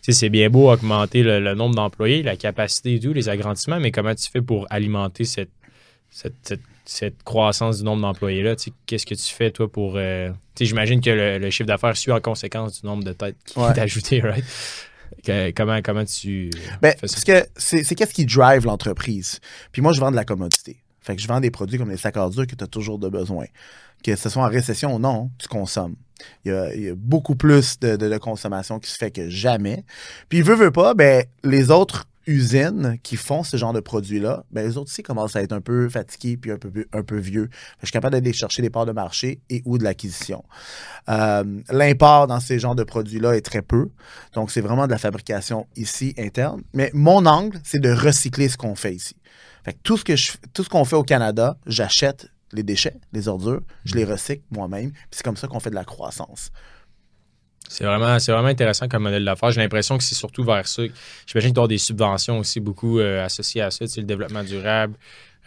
C'est 0.09 0.29
bien 0.29 0.49
beau 0.49 0.71
augmenter 0.71 1.21
le, 1.23 1.39
le 1.41 1.53
nombre 1.53 1.75
d'employés, 1.75 2.23
la 2.23 2.37
capacité 2.37 2.93
et 2.95 2.99
tout, 2.99 3.11
les 3.11 3.27
agrandissements, 3.27 3.79
mais 3.79 3.91
comment 3.91 4.15
tu 4.15 4.29
fais 4.29 4.41
pour 4.41 4.65
alimenter 4.69 5.25
cette, 5.25 5.49
cette, 6.09 6.35
cette- 6.43 6.61
cette 6.89 7.23
croissance 7.23 7.79
du 7.79 7.83
nombre 7.83 8.01
d'employés-là? 8.01 8.55
Qu'est-ce 8.85 9.05
que 9.05 9.15
tu 9.15 9.33
fais, 9.33 9.51
toi, 9.51 9.71
pour. 9.71 9.93
euh, 9.97 10.29
j'imagine 10.59 11.01
que 11.01 11.09
le, 11.09 11.37
le 11.37 11.49
chiffre 11.49 11.67
d'affaires 11.67 11.95
suit 11.97 12.11
en 12.11 12.19
conséquence 12.21 12.81
du 12.81 12.87
nombre 12.87 13.03
de 13.03 13.13
têtes 13.13 13.37
qui 13.45 13.59
Ouais. 13.59 13.69
est 13.75 13.79
ajouté, 13.79 14.21
right? 14.21 14.45
Que- 15.23 15.51
comment, 15.51 15.81
comment 15.81 16.03
tu 16.05 16.49
Ben, 16.81 16.91
fais 16.99 17.07
ça? 17.07 17.15
parce 17.15 17.23
que 17.23 17.47
c'est 17.55 17.95
qu'est-ce 17.95 18.13
qui 18.13 18.25
drive 18.25 18.65
l'entreprise? 18.65 19.39
Puis 19.71 19.81
moi, 19.81 19.93
je 19.93 19.99
vends 19.99 20.11
de 20.11 20.15
la 20.15 20.25
commodité. 20.25 20.77
Fait 21.01 21.15
que 21.15 21.21
je 21.21 21.27
vends 21.27 21.39
des 21.39 21.51
produits 21.51 21.77
comme 21.77 21.89
les 21.89 21.95
sacs 21.97 22.17
à 22.17 22.29
dur 22.29 22.45
que 22.45 22.55
tu 22.55 22.63
as 22.63 22.67
toujours 22.67 22.99
de 22.99 23.07
besoin. 23.07 23.45
Que 24.03 24.15
ce 24.15 24.29
soit 24.29 24.43
en 24.43 24.49
récession 24.49 24.93
ou 24.95 24.99
non, 24.99 25.31
tu 25.39 25.47
consommes. 25.47 25.95
Il 26.43 26.51
y 26.51 26.55
a, 26.55 26.73
il 26.75 26.81
y 26.83 26.89
a 26.89 26.95
beaucoup 26.95 27.35
plus 27.35 27.79
de, 27.79 27.95
de- 27.95 28.09
de 28.09 28.17
consommation 28.17 28.79
qui 28.79 28.89
se 28.91 28.97
fait 28.97 29.11
que 29.11 29.29
jamais. 29.29 29.83
Puis, 30.29 30.41
veut, 30.41 30.55
veut 30.55 30.71
pas, 30.71 30.93
ben, 30.93 31.23
les 31.43 31.71
autres 31.71 32.05
usines 32.27 32.97
qui 33.01 33.15
font 33.15 33.43
ce 33.43 33.57
genre 33.57 33.73
de 33.73 33.79
produits-là, 33.79 34.43
ben, 34.51 34.67
les 34.67 34.77
autres 34.77 34.91
aussi 34.91 35.01
commencent 35.01 35.35
à 35.35 35.41
être 35.41 35.53
un 35.53 35.61
peu 35.61 35.89
fatigués 35.89 36.37
puis 36.37 36.51
un 36.51 36.57
peu, 36.57 36.71
un 36.91 37.03
peu 37.03 37.17
vieux. 37.17 37.49
Je 37.81 37.87
suis 37.87 37.93
capable 37.93 38.13
d'aller 38.13 38.33
chercher 38.33 38.61
des 38.61 38.69
parts 38.69 38.85
de 38.85 38.91
marché 38.91 39.41
et 39.49 39.63
ou 39.65 39.77
de 39.77 39.83
l'acquisition. 39.83 40.43
Euh, 41.09 41.43
L'import 41.69 42.27
dans 42.27 42.39
ces 42.39 42.59
genres 42.59 42.75
de 42.75 42.83
produits-là 42.83 43.35
est 43.35 43.41
très 43.41 43.61
peu. 43.61 43.89
Donc, 44.33 44.51
c'est 44.51 44.61
vraiment 44.61 44.85
de 44.85 44.91
la 44.91 44.97
fabrication 44.97 45.67
ici 45.75 46.13
interne. 46.17 46.61
Mais 46.73 46.91
mon 46.93 47.25
angle, 47.25 47.59
c'est 47.63 47.79
de 47.79 47.91
recycler 47.91 48.49
ce 48.49 48.57
qu'on 48.57 48.75
fait 48.75 48.93
ici. 48.93 49.15
Fait 49.63 49.73
que 49.73 49.79
tout 49.83 49.97
ce 49.97 50.03
que 50.03 50.15
je, 50.15 50.33
tout 50.53 50.63
ce 50.63 50.69
qu'on 50.69 50.85
fait 50.85 50.95
au 50.95 51.03
Canada, 51.03 51.57
j'achète 51.65 52.27
les 52.53 52.63
déchets, 52.63 52.95
les 53.13 53.27
ordures, 53.27 53.61
je 53.85 53.95
les 53.95 54.05
recycle 54.05 54.43
moi-même. 54.51 54.91
Puis 54.91 55.07
c'est 55.11 55.23
comme 55.23 55.37
ça 55.37 55.47
qu'on 55.47 55.59
fait 55.59 55.69
de 55.69 55.75
la 55.75 55.85
croissance. 55.85 56.51
C'est 57.69 57.83
vraiment, 57.83 58.17
c'est 58.19 58.31
vraiment 58.31 58.47
intéressant 58.47 58.87
comme 58.87 59.03
modèle 59.03 59.25
d'affaires. 59.25 59.51
J'ai 59.51 59.61
l'impression 59.61 59.97
que 59.97 60.03
c'est 60.03 60.15
surtout 60.15 60.43
vers 60.43 60.67
ça. 60.67 60.83
J'imagine 61.25 61.51
que 61.51 61.59
tu 61.59 61.63
as 61.63 61.67
des 61.67 61.77
subventions 61.77 62.39
aussi 62.39 62.59
beaucoup 62.59 62.99
euh, 62.99 63.25
associées 63.25 63.61
à 63.61 63.71
ça, 63.71 63.85
le 63.97 64.03
développement 64.03 64.43
durable, 64.43 64.95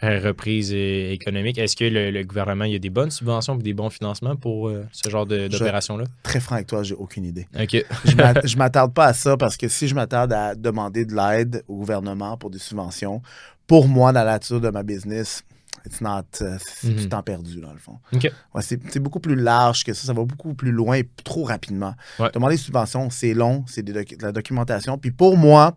euh, 0.03 0.19
reprise 0.19 0.71
euh, 0.73 1.11
économique. 1.11 1.59
Est-ce 1.59 1.75
que 1.75 1.83
le, 1.85 2.09
le 2.09 2.23
gouvernement, 2.23 2.65
il 2.65 2.71
y 2.71 2.75
a 2.75 2.79
des 2.79 2.89
bonnes 2.89 3.11
subventions 3.11 3.59
et 3.59 3.61
des 3.61 3.73
bons 3.73 3.91
financements 3.91 4.35
pour 4.35 4.67
euh, 4.67 4.83
ce 4.91 5.11
genre 5.11 5.27
d'opération-là? 5.27 6.05
Très 6.23 6.39
franc 6.39 6.55
avec 6.55 6.65
toi, 6.65 6.81
j'ai 6.81 6.95
aucune 6.95 7.23
idée. 7.23 7.45
OK. 7.53 7.85
Je 8.05 8.57
m'attarde 8.57 8.95
pas 8.95 9.05
à 9.05 9.13
ça 9.13 9.37
parce 9.37 9.57
que 9.57 9.67
si 9.67 9.87
je 9.87 9.93
m'attarde 9.93 10.33
à 10.33 10.55
demander 10.55 11.05
de 11.05 11.13
l'aide 11.13 11.63
au 11.67 11.75
gouvernement 11.75 12.35
pour 12.35 12.49
des 12.49 12.57
subventions, 12.57 13.21
pour 13.67 13.87
moi, 13.87 14.11
dans 14.11 14.23
la 14.23 14.31
nature 14.31 14.59
de 14.59 14.69
ma 14.71 14.81
business, 14.81 15.43
it's 15.85 16.01
not, 16.01 16.23
euh, 16.41 16.57
c'est 16.59 16.89
Mhm. 16.89 16.95
du 16.95 17.09
temps 17.09 17.23
perdu, 17.23 17.59
dans 17.61 17.71
le 17.73 17.79
fond. 17.79 17.97
Ouais, 18.13 18.61
c'est 18.61 18.99
beaucoup 18.99 19.19
plus 19.19 19.35
large 19.35 19.83
que 19.83 19.93
ça. 19.93 20.05
Ça 20.07 20.13
va 20.13 20.23
beaucoup 20.23 20.53
plus 20.53 20.71
loin 20.71 20.97
et 20.97 21.09
trop 21.23 21.43
rapidement. 21.43 21.95
Ouais. 22.19 22.29
Demander 22.33 22.55
des 22.55 22.61
subventions, 22.61 23.09
c'est 23.09 23.33
long, 23.33 23.63
c'est 23.67 23.83
de 23.83 24.05
la 24.21 24.31
documentation. 24.31 24.97
Puis 24.97 25.11
pour 25.11 25.37
moi, 25.37 25.75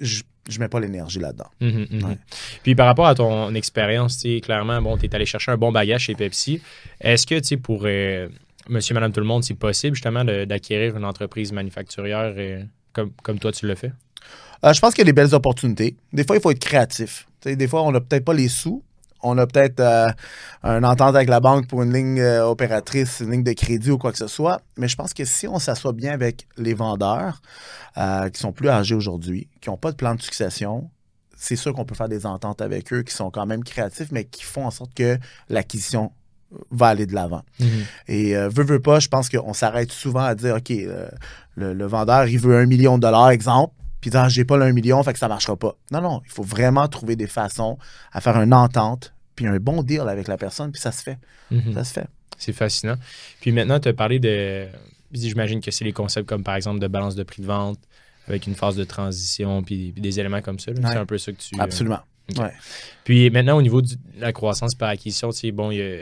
je 0.00 0.22
je 0.48 0.58
mets 0.58 0.66
pas 0.66 0.80
l'énergie 0.80 1.20
là-dedans. 1.20 1.46
Mhm, 1.60 1.86
mhm. 1.88 2.04
Ouais. 2.04 2.18
Puis 2.64 2.74
par 2.74 2.86
rapport 2.86 3.06
à 3.06 3.14
ton 3.14 3.54
expérience, 3.54 4.24
clairement, 4.42 4.82
bon, 4.82 4.96
tu 4.96 5.06
es 5.06 5.14
allé 5.14 5.24
chercher 5.24 5.52
un 5.52 5.56
bon 5.56 5.70
bagage 5.70 6.00
chez 6.02 6.16
Pepsi. 6.16 6.60
Est-ce 7.00 7.28
que, 7.28 7.38
tu 7.38 7.58
pour 7.58 7.82
euh, 7.84 8.28
monsieur, 8.68 8.92
madame, 8.92 9.12
tout 9.12 9.20
le 9.20 9.26
monde, 9.26 9.44
c'est 9.44 9.54
possible 9.54 9.94
justement 9.94 10.24
d'acquérir 10.24 10.96
une 10.96 11.04
entreprise 11.04 11.52
manufacturière 11.52 12.34
euh, 12.36 12.64
comme, 12.92 13.12
comme 13.22 13.38
toi, 13.38 13.52
tu 13.52 13.68
l'as 13.68 13.76
fait? 13.76 13.92
Euh, 14.64 14.72
je 14.72 14.80
pense 14.80 14.94
qu'il 14.94 15.02
y 15.02 15.08
a 15.08 15.12
des 15.12 15.12
belles 15.12 15.32
opportunités. 15.32 15.94
Des 16.12 16.24
fois, 16.24 16.34
il 16.34 16.42
faut 16.42 16.50
être 16.50 16.58
créatif. 16.58 17.28
Des 17.44 17.68
fois, 17.68 17.84
on 17.84 17.92
n'a 17.92 18.00
peut-être 18.00 18.24
pas 18.24 18.34
les 18.34 18.48
sous. 18.48 18.82
On 19.22 19.38
a 19.38 19.46
peut-être 19.46 19.80
euh, 19.80 20.08
une 20.62 20.84
entente 20.84 21.14
avec 21.14 21.28
la 21.28 21.40
banque 21.40 21.68
pour 21.68 21.82
une 21.82 21.92
ligne 21.92 22.20
euh, 22.20 22.44
opératrice, 22.44 23.20
une 23.20 23.30
ligne 23.30 23.44
de 23.44 23.52
crédit 23.52 23.90
ou 23.90 23.98
quoi 23.98 24.12
que 24.12 24.18
ce 24.18 24.26
soit. 24.26 24.60
Mais 24.76 24.88
je 24.88 24.96
pense 24.96 25.14
que 25.14 25.24
si 25.24 25.46
on 25.46 25.58
s'assoit 25.58 25.92
bien 25.92 26.12
avec 26.12 26.46
les 26.56 26.74
vendeurs 26.74 27.40
euh, 27.98 28.28
qui 28.30 28.40
sont 28.40 28.52
plus 28.52 28.68
âgés 28.68 28.94
aujourd'hui, 28.94 29.48
qui 29.60 29.70
n'ont 29.70 29.76
pas 29.76 29.90
de 29.92 29.96
plan 29.96 30.14
de 30.14 30.22
succession, 30.22 30.90
c'est 31.36 31.56
sûr 31.56 31.72
qu'on 31.72 31.84
peut 31.84 31.94
faire 31.94 32.08
des 32.08 32.26
ententes 32.26 32.62
avec 32.62 32.92
eux 32.92 33.02
qui 33.02 33.14
sont 33.14 33.30
quand 33.30 33.46
même 33.46 33.64
créatifs, 33.64 34.08
mais 34.12 34.24
qui 34.24 34.44
font 34.44 34.66
en 34.66 34.70
sorte 34.70 34.94
que 34.94 35.18
l'acquisition 35.48 36.12
va 36.70 36.88
aller 36.88 37.06
de 37.06 37.14
l'avant. 37.14 37.42
Et 38.08 38.36
euh, 38.36 38.48
veut, 38.48 38.64
veut 38.64 38.80
pas, 38.80 39.00
je 39.00 39.08
pense 39.08 39.28
qu'on 39.28 39.52
s'arrête 39.52 39.90
souvent 39.90 40.20
à 40.20 40.34
dire, 40.34 40.56
OK, 40.56 40.70
euh, 40.70 41.08
le, 41.56 41.74
le 41.74 41.86
vendeur, 41.86 42.26
il 42.26 42.38
veut 42.38 42.56
un 42.56 42.66
million 42.66 42.96
de 42.96 43.02
dollars, 43.02 43.30
exemple, 43.30 43.74
puis 44.02 44.10
dit, 44.10 44.16
ah, 44.16 44.28
j'ai 44.28 44.44
pas 44.44 44.58
un 44.62 44.72
million, 44.72 45.02
fait 45.02 45.12
que 45.14 45.18
ça 45.18 45.28
marchera 45.28 45.56
pas. 45.56 45.76
Non, 45.92 46.02
non, 46.02 46.20
il 46.26 46.30
faut 46.30 46.42
vraiment 46.42 46.86
trouver 46.88 47.16
des 47.16 47.28
façons 47.28 47.78
à 48.12 48.20
faire 48.20 48.36
une 48.42 48.52
entente, 48.52 49.14
puis 49.36 49.46
un 49.46 49.56
bon 49.58 49.82
deal 49.82 50.00
avec 50.00 50.26
la 50.28 50.36
personne, 50.36 50.72
puis 50.72 50.80
ça 50.80 50.90
se 50.92 51.02
fait. 51.02 51.18
Mhm. 51.50 51.72
Ça 51.72 51.84
se 51.84 51.92
fait. 51.94 52.06
C'est 52.36 52.52
fascinant. 52.52 52.96
Puis 53.40 53.52
maintenant, 53.52 53.78
tu 53.78 53.88
as 53.88 53.92
parlé 53.94 54.18
de. 54.18 54.66
J'imagine 55.12 55.60
que 55.60 55.70
c'est 55.70 55.84
les 55.84 55.92
concepts 55.92 56.28
comme 56.28 56.42
par 56.42 56.56
exemple 56.56 56.80
de 56.80 56.88
balance 56.88 57.14
de 57.14 57.22
prix 57.22 57.42
de 57.42 57.46
vente, 57.46 57.78
avec 58.26 58.46
une 58.48 58.56
phase 58.56 58.74
de 58.74 58.84
transition, 58.84 59.62
puis, 59.62 59.92
puis 59.92 60.02
des 60.02 60.18
éléments 60.18 60.42
comme 60.42 60.58
ça. 60.58 60.72
Ouais. 60.72 60.78
C'est 60.82 60.96
un 60.96 61.06
peu 61.06 61.18
ça 61.18 61.30
que 61.32 61.38
tu. 61.38 61.54
euh, 61.54 61.62
Absolument. 61.62 62.00
Ouais. 62.36 62.52
Puis 63.04 63.30
maintenant, 63.30 63.56
au 63.56 63.62
niveau 63.62 63.82
de 63.82 63.94
la 64.18 64.32
croissance 64.32 64.74
par 64.74 64.88
acquisition, 64.88 65.30
tu 65.30 65.38
sais, 65.38 65.52
bon, 65.52 65.70
il 65.70 65.78
y 65.78 65.82
a 65.82 65.96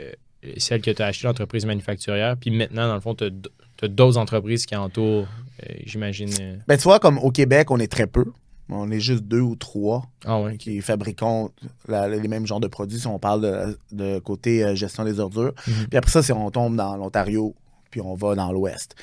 celle 0.57 0.81
que 0.81 0.89
tu 0.89 1.01
as 1.01 1.05
achetée, 1.05 1.27
l'entreprise 1.27 1.65
manufacturière, 1.65 2.35
puis 2.37 2.49
maintenant, 2.49 2.87
dans 2.87 2.95
le 2.95 2.99
fond, 3.01 3.13
tu 3.13 3.25
as, 3.25 3.87
d'autres 3.87 4.17
entreprises 4.17 4.65
qui 4.65 4.75
entourent, 4.75 5.27
euh, 5.27 5.50
j'imagine. 5.85 6.29
euh, 6.39 6.55
Ben, 6.67 6.77
tu 6.77 6.83
vois, 6.83 6.99
comme 6.99 7.17
au 7.19 7.31
Québec, 7.31 7.71
on 7.71 7.79
est 7.79 7.91
très 7.91 8.07
peu. 8.07 8.25
On 8.69 8.89
est 8.89 8.99
juste 9.01 9.23
deux 9.23 9.41
ou 9.41 9.55
trois 9.57 10.05
Ah 10.25 10.39
ouais. 10.41 10.55
qui 10.57 10.79
fabriquons 10.81 11.49
la- 11.89 12.07
les 12.07 12.27
mêmes 12.29 12.47
genres 12.47 12.61
de 12.61 12.67
produits 12.67 12.99
si 12.99 13.07
on 13.07 13.19
parle 13.19 13.41
de, 13.41 13.77
de 13.91 14.19
côté 14.19 14.63
euh, 14.63 14.75
gestion 14.75 15.03
des 15.03 15.19
ordures. 15.19 15.53
Mhm. 15.67 15.87
Puis 15.89 15.97
après 15.97 16.11
ça, 16.11 16.23
c'est 16.23 16.31
on 16.31 16.49
tombe 16.51 16.75
dans 16.77 16.95
l'Ontario, 16.95 17.53
puis 17.89 17.99
on 17.99 18.15
va 18.15 18.33
dans 18.35 18.51
l'Ouest. 18.53 18.95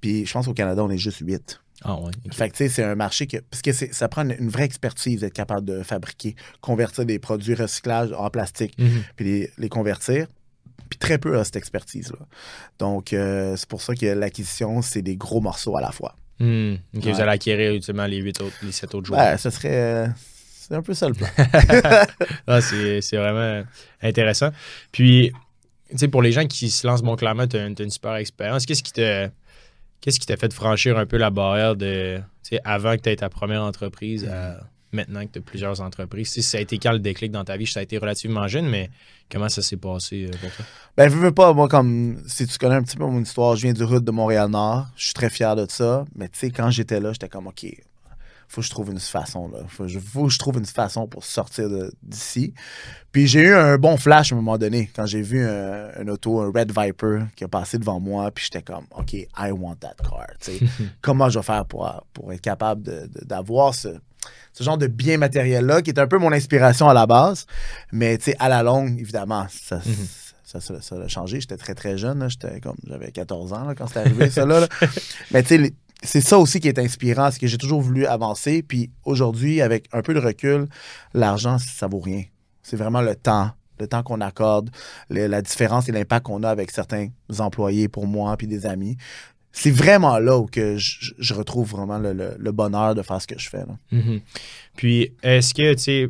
Puis 0.00 0.26
je 0.26 0.32
pense 0.32 0.46
qu'au 0.46 0.54
Canada, 0.54 0.84
on 0.84 0.90
est 0.90 0.98
juste 0.98 1.18
huit. 1.18 1.60
Ah 1.82 1.98
ouais. 1.98 2.12
Fait 2.30 2.48
que, 2.50 2.56
tu 2.56 2.64
sais, 2.64 2.68
c'est 2.68 2.84
un 2.84 2.94
marché 2.94 3.26
que. 3.26 3.38
Parce 3.38 3.62
que 3.62 3.72
ça 3.72 4.08
prend 4.08 4.22
une, 4.22 4.36
une 4.38 4.48
vraie 4.50 4.64
expertise 4.64 5.20
d'être 5.20 5.32
capable 5.32 5.66
de 5.66 5.82
fabriquer, 5.82 6.36
convertir 6.60 7.04
des 7.06 7.18
produits 7.18 7.54
recyclage 7.54 8.12
en 8.12 8.28
plastique, 8.30 8.74
Mhm. 8.78 9.02
puis 9.16 9.24
les, 9.24 9.50
les 9.58 9.68
convertir. 9.70 10.26
Puis 10.90 10.98
très 10.98 11.18
peu 11.18 11.38
à 11.38 11.44
cette 11.44 11.56
expertise-là. 11.56 12.26
Donc, 12.78 13.12
euh, 13.12 13.56
c'est 13.56 13.68
pour 13.68 13.80
ça 13.80 13.94
que 13.94 14.06
l'acquisition, 14.06 14.82
c'est 14.82 15.02
des 15.02 15.16
gros 15.16 15.40
morceaux 15.40 15.76
à 15.76 15.80
la 15.80 15.92
fois. 15.92 16.16
Hmm. 16.40 16.74
Ouais. 16.94 17.12
Vous 17.12 17.20
allez 17.20 17.30
acquérir 17.30 17.72
ultimement 17.72 18.06
les 18.06 18.18
huit 18.18 18.40
autres, 18.40 18.56
les 18.62 18.72
sept 18.72 18.94
autres 18.94 19.06
jours. 19.06 19.16
Ouais, 19.16 19.38
ce 19.38 19.50
serait. 19.50 19.68
euh, 19.70 20.08
c'est 20.70 20.74
un 20.74 20.82
peu 20.82 20.94
ça 20.94 21.08
le 21.08 21.14
plan. 21.14 21.28
Ah, 22.46 22.60
c'est 22.60 23.16
vraiment 23.16 23.64
intéressant. 24.02 24.50
Puis, 24.92 25.32
tu 25.90 25.98
sais, 25.98 26.08
pour 26.08 26.22
les 26.22 26.32
gens 26.32 26.46
qui 26.46 26.70
se 26.70 26.86
lancent, 26.86 27.02
bon, 27.02 27.16
clairement, 27.16 27.46
tu 27.46 27.56
as, 27.56 27.66
une 27.66 27.90
super 27.90 28.16
expérience. 28.16 28.66
Qu'est-ce 28.66 28.82
qui 28.82 28.92
t'a 28.92 29.30
qu'est-ce 30.00 30.18
qui 30.18 30.26
t'a 30.26 30.36
fait 30.36 30.52
franchir 30.52 30.96
un 30.98 31.06
peu 31.06 31.18
la 31.18 31.30
barrière 31.30 31.76
de, 31.76 32.18
tu 32.42 32.56
sais, 32.56 32.60
avant 32.64 32.96
que 32.96 33.02
tu 33.02 33.10
aies 33.10 33.16
ta 33.16 33.28
première 33.28 33.62
entreprise 33.62 34.26
à 34.26 34.60
maintenant 34.92 35.24
que 35.26 35.32
tu 35.32 35.38
as 35.38 35.42
plusieurs 35.42 35.80
entreprises? 35.80 36.28
Sais, 36.30 36.42
ça 36.42 36.58
a 36.58 36.60
été 36.60 36.78
quand 36.78 36.92
le 36.92 36.98
déclic 36.98 37.30
dans 37.32 37.44
ta 37.44 37.56
vie? 37.56 37.66
Ça 37.66 37.80
a 37.80 37.82
été 37.82 37.98
relativement 37.98 38.46
jeune, 38.48 38.68
mais 38.68 38.90
comment 39.30 39.48
ça 39.48 39.62
s'est 39.62 39.76
passé 39.76 40.26
euh, 40.26 40.30
pour 40.40 40.50
toi? 40.50 40.64
Ben, 40.96 41.08
je 41.08 41.16
veux 41.16 41.32
pas, 41.32 41.52
moi, 41.52 41.68
comme 41.68 42.22
si 42.26 42.46
tu 42.46 42.58
connais 42.58 42.74
un 42.76 42.82
petit 42.82 42.96
peu 42.96 43.04
mon 43.04 43.20
histoire, 43.22 43.56
je 43.56 43.62
viens 43.62 43.72
du 43.72 43.84
route 43.84 44.04
de 44.04 44.10
Montréal-Nord. 44.10 44.86
Je 44.96 45.04
suis 45.06 45.14
très 45.14 45.30
fier 45.30 45.54
de 45.56 45.66
ça. 45.68 46.04
Mais 46.14 46.28
tu 46.28 46.38
sais, 46.38 46.50
quand 46.50 46.70
j'étais 46.70 47.00
là, 47.00 47.12
j'étais 47.12 47.28
comme, 47.28 47.46
OK, 47.46 47.66
faut 48.48 48.62
que 48.62 48.66
je 48.66 48.70
trouve 48.70 48.90
une 48.90 48.98
façon, 48.98 49.48
là. 49.48 49.60
Faut, 49.68 49.84
que 49.84 49.88
je- 49.88 50.00
faut 50.00 50.24
que 50.24 50.32
je 50.32 50.38
trouve 50.40 50.58
une 50.58 50.66
façon 50.66 51.06
pour 51.06 51.24
sortir 51.24 51.68
d'ici. 52.02 52.52
Puis 53.12 53.28
j'ai 53.28 53.42
eu 53.42 53.54
un 53.54 53.78
bon 53.78 53.96
flash 53.96 54.32
à 54.32 54.34
un 54.34 54.38
moment 54.38 54.58
donné, 54.58 54.90
quand 54.94 55.06
j'ai 55.06 55.22
vu 55.22 55.46
un, 55.46 55.90
un 55.96 56.08
auto, 56.08 56.40
un 56.40 56.50
Red 56.52 56.72
Viper, 56.76 57.26
qui 57.36 57.44
a 57.44 57.48
passé 57.48 57.78
devant 57.78 58.00
moi. 58.00 58.28
Puis 58.32 58.46
j'étais 58.46 58.62
comme, 58.62 58.86
OK, 58.90 59.12
I 59.12 59.52
want 59.52 59.76
that 59.76 59.94
car. 60.02 60.26
Comment 61.00 61.28
je 61.28 61.38
vais 61.38 61.44
faire 61.44 61.64
pour, 61.64 61.88
pour 62.12 62.32
être 62.32 62.40
capable 62.40 63.08
d'avoir 63.24 63.72
ce, 63.72 63.88
ce 64.52 64.64
genre 64.64 64.78
de 64.78 64.86
bien 64.86 65.16
matériel-là, 65.18 65.82
qui 65.82 65.90
est 65.90 65.98
un 65.98 66.06
peu 66.06 66.18
mon 66.18 66.32
inspiration 66.32 66.88
à 66.88 66.94
la 66.94 67.06
base. 67.06 67.46
Mais 67.92 68.18
tu 68.18 68.24
sais, 68.24 68.36
à 68.38 68.48
la 68.48 68.62
longue, 68.62 68.98
évidemment, 69.00 69.46
ça, 69.50 69.76
Mhm. 69.76 70.06
ça, 70.44 70.60
ça, 70.60 70.80
ça 70.82 70.96
a 70.96 71.08
changé. 71.08 71.40
J'étais 71.40 71.56
très, 71.56 71.74
très 71.74 71.96
jeune. 71.98 72.28
J'étais 72.28 72.60
comme, 72.60 72.76
j'avais 72.86 73.12
14 73.12 73.52
ans 73.52 73.64
là, 73.64 73.74
quand 73.74 73.86
c'est 73.86 74.00
arrivé, 74.00 74.28
ça. 74.30 74.44
Là, 74.46 74.60
là. 74.60 74.68
Mais 75.30 75.42
tu 75.42 75.48
sais, 75.50 75.58
les- 75.58 75.74
c'est 76.02 76.20
ça 76.22 76.38
aussi 76.38 76.60
qui 76.60 76.68
est 76.68 76.78
inspirant, 76.78 77.30
c'est 77.30 77.38
que 77.38 77.46
j'ai 77.46 77.58
toujours 77.58 77.80
voulu 77.82 78.06
avancer. 78.06 78.62
Puis 78.62 78.90
aujourd'hui, 79.04 79.60
avec 79.60 79.86
un 79.92 80.02
peu 80.02 80.14
de 80.14 80.20
recul, 80.20 80.66
l'argent, 81.14 81.58
ça 81.58 81.86
vaut 81.86 82.00
rien. 82.00 82.24
C'est 82.62 82.76
vraiment 82.76 83.02
le 83.02 83.14
temps, 83.14 83.50
le 83.78 83.86
temps 83.86 84.02
qu'on 84.02 84.20
accorde, 84.20 84.70
le- 85.10 85.26
la 85.26 85.42
différence 85.42 85.88
et 85.88 85.92
l'impact 85.92 86.26
qu'on 86.26 86.42
a 86.42 86.48
avec 86.50 86.70
certains 86.70 87.08
employés 87.38 87.88
pour 87.88 88.06
moi 88.06 88.36
puis 88.36 88.46
des 88.46 88.66
amis. 88.66 88.96
C'est 89.52 89.70
vraiment 89.70 90.18
là 90.18 90.38
où 90.38 90.46
que 90.46 90.76
je, 90.76 91.34
retrouve 91.34 91.70
vraiment 91.70 91.98
le, 91.98 92.52
bonheur 92.52 92.94
de 92.94 93.02
faire 93.02 93.20
ce 93.20 93.26
que 93.26 93.38
je 93.38 93.48
fais. 93.48 93.64
Mhm. 93.90 94.20
Puis, 94.76 95.12
est-ce 95.22 95.54
que, 95.54 95.74
tu 95.74 95.82
sais, 95.82 96.08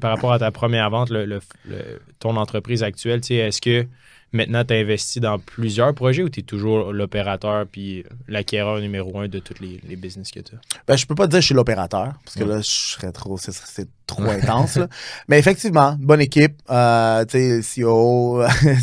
par 0.00 0.10
rapport 0.10 0.32
à 0.32 0.38
ta 0.38 0.50
première 0.50 0.90
vente, 0.90 1.10
le, 1.10 1.24
le- 1.24 1.40
le- 1.68 2.00
ton 2.18 2.36
entreprise 2.36 2.82
actuelle, 2.82 3.20
est-ce 3.30 3.60
que 3.60 3.86
maintenant 4.32 4.62
tu 4.62 4.74
as 4.74 4.76
investi 4.76 5.20
dans 5.20 5.38
plusieurs 5.38 5.94
projets 5.94 6.22
ou 6.22 6.28
tu 6.28 6.40
es 6.40 6.42
toujours 6.42 6.92
l'opérateur 6.92 7.64
puis 7.66 8.04
l'acquéreur 8.28 8.78
numéro 8.80 9.18
un 9.18 9.28
de 9.28 9.38
tous 9.38 9.54
les, 9.62 9.80
les 9.88 9.96
business 9.96 10.30
que 10.30 10.40
tu 10.40 10.54
as? 10.54 10.58
Ben, 10.86 10.96
je 10.96 11.06
peux 11.06 11.14
pas 11.14 11.26
dire 11.26 11.38
que 11.38 11.40
je 11.40 11.46
suis 11.46 11.54
l'opérateur, 11.54 12.12
parce 12.24 12.36
que 12.36 12.44
Ouais. 12.44 12.56
là, 12.56 12.60
je 12.60 12.66
serais 12.68 13.12
trop, 13.12 13.38
c'est, 13.38 13.88
trop 14.06 14.24
intense. 14.24 14.76
là. 14.76 14.88
Mais 15.28 15.38
effectivement, 15.38 15.96
bonne 15.98 16.20
équipe. 16.20 16.56
Euh, 16.70 17.24
tu 17.24 17.62
sais, 17.62 17.82
CEO, 17.82 18.42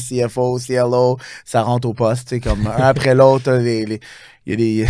CFO, 0.09 0.57
CLO, 0.59 1.17
ça 1.45 1.62
rentre 1.62 1.88
au 1.88 1.93
poste, 1.93 2.29
tu 2.29 2.35
sais, 2.35 2.39
comme 2.41 2.65
un 2.65 2.71
après 2.81 3.13
l'autre. 3.13 3.51
les- 3.51 3.85
les- 3.85 4.00
Il 4.47 4.51
y 4.51 4.53
a 4.53 4.55
des. 4.57 4.88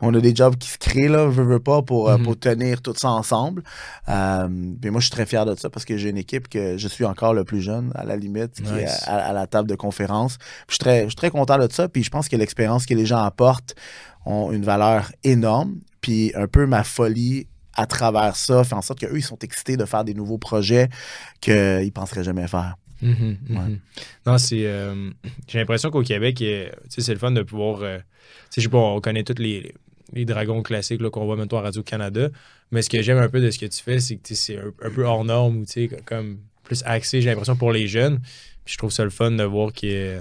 On 0.00 0.14
a 0.14 0.20
des 0.20 0.34
jobs 0.34 0.56
qui 0.56 0.68
se 0.68 0.78
créent, 0.78 1.08
là, 1.08 1.30
je 1.30 1.42
veux 1.42 1.60
pas, 1.60 1.82
pour, 1.82 2.08
euh, 2.10 2.16
Mhm. 2.18 2.24
pour 2.24 2.38
tenir 2.38 2.82
tout 2.82 2.94
ça 2.96 3.10
ensemble. 3.10 3.62
Euh, 4.08 4.48
puis 4.80 4.90
moi, 4.90 5.00
je 5.00 5.06
suis 5.06 5.12
très 5.12 5.26
fier 5.26 5.44
de 5.46 5.54
ça 5.54 5.70
parce 5.70 5.84
que 5.84 5.96
j'ai 5.96 6.10
une 6.10 6.16
équipe 6.18 6.48
que 6.48 6.76
je 6.78 6.88
suis 6.88 7.04
encore 7.04 7.34
le 7.34 7.44
plus 7.44 7.60
jeune, 7.60 7.92
à 7.94 8.04
la 8.04 8.16
limite, 8.16 8.54
qui 8.62 8.62
est 8.80 8.86
à, 9.08 9.26
à 9.28 9.32
la 9.32 9.46
table 9.46 9.68
de 9.68 9.74
conférence. 9.74 10.38
Puis 10.38 10.46
je 10.68 10.72
suis 10.74 10.78
très, 10.78 11.02
je 11.04 11.08
suis 11.08 11.16
très 11.16 11.30
content 11.30 11.58
de 11.58 11.68
ça. 11.72 11.88
Puis 11.88 12.02
je 12.02 12.10
pense 12.10 12.28
que 12.28 12.36
l'expérience 12.36 12.86
que 12.86 12.94
les 12.94 13.06
gens 13.06 13.18
apportent 13.22 13.74
ont 14.26 14.52
une 14.52 14.64
valeur 14.64 15.10
énorme. 15.24 15.76
Puis 16.00 16.32
un 16.34 16.46
peu 16.46 16.66
ma 16.66 16.84
folie 16.84 17.46
à 17.74 17.86
travers 17.86 18.34
ça 18.36 18.64
fait 18.64 18.74
en 18.74 18.82
sorte 18.82 18.98
qu'eux, 19.00 19.16
ils 19.16 19.22
sont 19.22 19.38
excités 19.38 19.76
de 19.76 19.84
faire 19.84 20.02
des 20.04 20.14
nouveaux 20.14 20.38
projets 20.38 20.88
qu'ils 21.40 21.54
ne 21.54 21.90
penseraient 21.90 22.24
jamais 22.24 22.48
faire. 22.48 22.74
Mhm, 23.00 23.36
mhm. 23.48 23.56
Ouais. 23.56 23.78
Non, 24.26 24.38
c'est. 24.38 24.66
euh, 24.66 25.10
J'ai 25.46 25.58
l'impression 25.58 25.90
qu'au 25.90 26.02
Québec, 26.02 26.42
c'est 26.88 27.08
le 27.08 27.18
fun 27.18 27.30
de 27.30 27.42
pouvoir. 27.42 27.82
euh, 27.82 27.98
je 28.54 28.60
sais 28.60 28.68
pas, 28.68 28.78
on 28.78 29.00
connaît 29.00 29.22
tous 29.24 29.40
les, 29.40 29.72
les 30.12 30.24
dragons 30.24 30.62
classiques 30.62 31.02
qu'on 31.10 31.24
voit 31.26 31.36
maintenant 31.36 31.58
à 31.58 31.62
Radio-Canada. 31.62 32.28
Mais 32.70 32.82
ce 32.82 32.90
que 32.90 33.00
j'aime 33.02 33.18
un 33.18 33.28
peu 33.28 33.40
de 33.40 33.50
ce 33.50 33.58
que 33.58 33.66
tu 33.66 33.82
fais, 33.82 34.00
c'est 34.00 34.16
que 34.16 34.34
c'est 34.34 34.58
un, 34.58 34.72
un 34.82 34.90
peu 34.90 35.04
hors 35.04 35.24
norme 35.24 35.58
ou 35.58 35.64
comme 36.04 36.38
plus 36.64 36.82
axé, 36.84 37.22
j'ai 37.22 37.30
l'impression, 37.30 37.56
pour 37.56 37.72
les 37.72 37.86
jeunes. 37.86 38.18
Puis 38.64 38.74
je 38.74 38.78
trouve 38.78 38.90
ça 38.90 39.04
le 39.04 39.10
fun 39.10 39.30
de 39.30 39.44
voir 39.44 39.72
que 39.72 40.18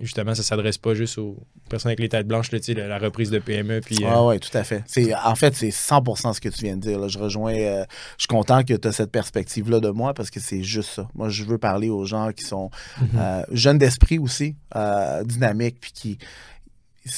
justement, 0.00 0.34
ça 0.34 0.42
s'adresse 0.42 0.78
pas 0.78 0.94
juste 0.94 1.18
aux 1.18 1.36
personnes 1.68 1.90
avec 1.90 2.00
les 2.00 2.08
têtes 2.08 2.26
blanches, 2.26 2.50
là, 2.52 2.58
la, 2.68 2.86
la 2.86 2.98
reprise 2.98 3.30
de 3.30 3.38
PME. 3.38 3.80
Puis, 3.80 4.04
euh, 4.04 4.08
Ah 4.10 4.24
ouais, 4.24 4.38
tout 4.38 4.56
à 4.56 4.64
fait. 4.64 4.82
C'est, 4.86 5.14
en 5.14 5.34
fait, 5.34 5.54
c'est 5.54 5.70
100% 5.70 6.34
ce 6.34 6.40
que 6.40 6.48
tu 6.48 6.64
viens 6.64 6.76
de 6.76 6.82
dire. 6.82 6.98
là. 6.98 7.08
Je 7.08 7.18
rejoins, 7.18 7.54
euh, 7.54 7.84
je 8.18 8.22
suis 8.22 8.28
content 8.28 8.62
que 8.62 8.74
tu 8.74 8.88
as 8.88 8.92
cette 8.92 9.10
perspective-là 9.10 9.80
de 9.80 9.90
moi 9.90 10.14
parce 10.14 10.30
que 10.30 10.40
c'est 10.40 10.62
juste 10.62 10.90
ça. 10.90 11.08
Moi, 11.14 11.28
je 11.28 11.44
veux 11.44 11.58
parler 11.58 11.88
aux 11.88 12.04
gens 12.04 12.32
qui 12.32 12.44
sont 12.44 12.70
mhm. 13.00 13.08
euh, 13.18 13.42
jeunes 13.52 13.78
d'esprit 13.78 14.18
aussi, 14.18 14.56
euh, 14.74 15.24
dynamiques, 15.24 15.78
puis 15.80 15.92
qui 15.92 16.18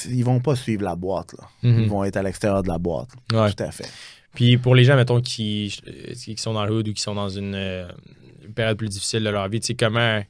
ils 0.07 0.23
vont 0.23 0.39
pas 0.39 0.55
suivre 0.55 0.83
la 0.83 0.95
boîte. 0.95 1.33
Là. 1.33 1.47
Mhm. 1.63 1.79
Ils 1.81 1.89
vont 1.89 2.03
être 2.03 2.17
à 2.17 2.23
l'extérieur 2.23 2.61
de 2.61 2.67
la 2.67 2.77
boîte. 2.77 3.09
Ouais. 3.33 3.51
Tout 3.51 3.63
à 3.63 3.71
fait. 3.71 3.89
Puis 4.35 4.57
pour 4.57 4.75
les 4.75 4.83
gens, 4.83 4.95
mettons, 4.95 5.19
qui, 5.19 5.75
qui 6.13 6.37
sont 6.37 6.53
dans 6.53 6.63
le 6.65 6.71
hood 6.71 6.87
ou 6.87 6.93
qui 6.93 7.01
sont 7.01 7.15
dans 7.15 7.29
une, 7.29 7.55
une 7.55 8.53
période 8.53 8.77
plus 8.77 8.87
difficile 8.87 9.23
de 9.23 9.29
leur 9.29 9.49
vie, 9.49 9.59
tu 9.59 9.67
sais, 9.67 9.73
comment. 9.73 10.21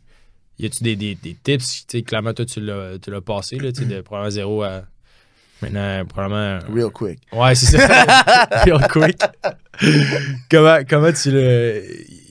Y 0.59 0.65
a-tu 0.65 0.83
des, 0.83 0.95
des, 0.95 1.15
des 1.15 1.35
tips? 1.41 1.85
Tu 1.87 1.97
sais, 1.97 2.03
clairement, 2.03 2.33
toi, 2.33 2.45
tu 2.45 2.59
l'as 2.59 2.97
tu 2.99 3.09
l'as 3.11 3.21
passé, 3.21 3.57
là, 3.57 3.71
de 3.71 4.01
probablement 4.01 4.29
zéro 4.31 4.63
à. 4.63 4.83
Maintenant, 5.61 6.05
probablement. 6.05 6.59
Real 6.73 6.89
quick. 6.91 7.19
Ouais, 7.33 7.55
c'est 7.55 7.77
ça. 7.77 7.87
Real 8.65 8.87
quick. 8.89 9.17
comment, 10.49 10.77
comment 10.87 11.11
tu 11.11 11.31
le. 11.31 11.83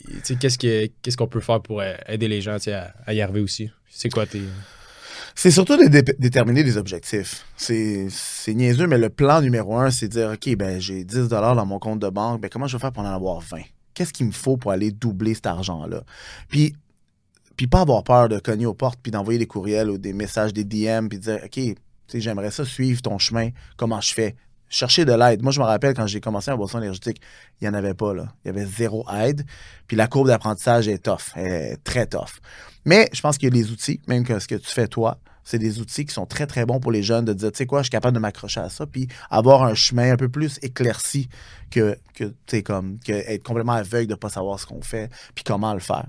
Tu 0.08 0.20
sais, 0.23 0.37
qu'est-ce 0.37 0.58
que- 0.58 0.88
qu'est-ce 1.02 1.16
qu'on 1.16 1.26
peut 1.26 1.40
faire 1.40 1.61
pour 1.61 1.80
euh, 1.80 1.94
aider 2.06 2.28
les 2.28 2.40
gens 2.40 2.56
à, 2.68 2.92
à 3.06 3.12
y 3.14 3.20
arriver 3.20 3.40
aussi? 3.40 3.70
C'est 3.90 4.08
quoi 4.11 4.26
tes. 4.26 4.42
C'est 5.35 5.50
surtout 5.50 5.76
de 5.76 5.87
dé- 5.88 6.14
déterminer 6.18 6.64
des 6.64 6.76
objectifs. 6.76 7.44
C'est 7.56 8.08
c'est 8.11 8.54
niaiseux, 8.54 8.87
mais 8.87 8.99
le 8.99 9.08
plan 9.11 9.40
numéro 9.40 9.76
un, 9.78 9.90
c'est 9.90 10.08
de 10.08 10.12
dire, 10.12 10.30
OK, 10.32 10.56
ben, 10.56 10.80
j'ai 10.80 11.04
10 11.04 11.28
dans 11.28 11.66
mon 11.66 11.78
compte 11.78 12.00
de 12.00 12.08
banque, 12.08 12.40
ben, 12.40 12.49
comment 12.50 12.66
je 12.66 12.76
vais 12.76 12.80
faire 12.80 12.92
pour 12.92 13.02
en 13.04 13.14
avoir 13.14 13.40
20? 13.40 13.58
Qu'est-ce 13.94 14.12
qu'il 14.12 14.26
me 14.26 14.32
faut 14.32 14.56
pour 14.56 14.73
aller 14.73 14.90
doubler 14.90 15.35
cet 15.35 15.47
argent-là? 15.47 16.02
Puis, 16.49 16.75
puis 17.59 17.67
pas 17.67 17.81
avoir 17.81 18.05
peur 18.05 18.29
de 18.29 18.38
cogner 18.38 18.67
aux 18.67 18.73
portes, 18.73 19.00
puis 19.03 19.11
d'envoyer 19.11 19.38
des 19.38 19.49
courriels 19.49 19.91
ou 19.91 19.99
des 19.99 20.12
messages, 20.12 20.53
des 20.55 20.65
DM, 20.65 21.09
puis 21.09 21.19
de 21.19 21.25
dire, 21.25 21.41
OK, 21.45 21.61
j'aimerais 22.15 22.53
ça 22.53 22.65
suivre 22.65 23.03
ton 23.03 23.19
chemin, 23.19 23.50
comment 23.77 24.00
je 24.00 24.15
fais? 24.15 24.37
Chercher 24.69 25.05
de 25.05 25.12
l'aide. 25.12 25.43
Moi, 25.43 25.50
je 25.50 25.59
me 25.59 25.65
rappelle 25.65 25.93
quand 25.93 26.07
j'ai 26.07 26.21
commencé 26.21 26.53
en 26.53 26.57
boisson 26.57 26.79
énergétique, 26.79 27.21
il 27.61 27.65
n'y 27.65 27.69
en 27.69 27.75
avait 27.75 27.95
pas, 27.95 28.15
là. 28.15 28.29
Il 28.45 28.49
y 28.49 28.50
avait 28.50 28.65
zéro 28.65 29.05
aide. 29.11 29.45
Puis 29.88 29.97
la 29.97 30.07
courbe 30.07 30.29
d'apprentissage 30.29 30.87
est 30.87 31.03
tough, 31.03 31.37
est 31.37 31.83
très 31.83 32.07
tough. 32.07 32.38
Mais 32.85 33.09
je 33.12 33.21
pense 33.21 33.38
qu'il 33.38 33.53
y 33.53 33.59
a 33.59 33.62
des 33.62 33.73
outils, 33.73 34.00
même 34.07 34.25
que 34.25 34.38
ce 34.38 34.47
que 34.47 34.55
tu 34.55 34.71
fais 34.71 34.87
toi, 34.87 35.19
c'est 35.49 35.59
des 35.59 35.81
outils 35.81 36.05
qui 36.05 36.12
sont 36.12 36.26
très, 36.26 36.47
très 36.47 36.67
bons 36.67 36.78
pour 36.78 36.93
les 36.93 37.02
jeunes 37.02 37.25
de 37.25 37.33
dire, 37.33 37.50
tu 37.50 37.57
sais 37.57 37.67
quoi, 37.67 37.81
je 37.81 37.85
suis 37.85 37.90
capable 37.90 38.14
de 38.14 38.21
m'accrocher 38.21 38.61
à 38.61 38.69
ça, 38.69 38.85
puis 38.85 39.09
avoir 39.31 39.62
un 39.62 39.73
chemin 39.73 40.12
un 40.12 40.17
peu 40.19 40.28
plus 40.28 40.59
éclairci 40.61 41.31
que, 41.71 41.97
que 42.12 42.25
tu 42.25 42.35
sais, 42.49 42.62
comme, 42.62 42.99
que 42.99 43.12
être 43.12 43.45
complètement 43.45 43.73
aveugle 43.73 44.11
de 44.11 44.14
pas 44.14 44.28
savoir 44.28 44.61
ce 44.61 44.67
qu'on 44.67 44.83
fait, 44.83 45.11
puis 45.35 45.45
comment 45.45 45.73
le 45.73 45.81
faire. 45.81 46.05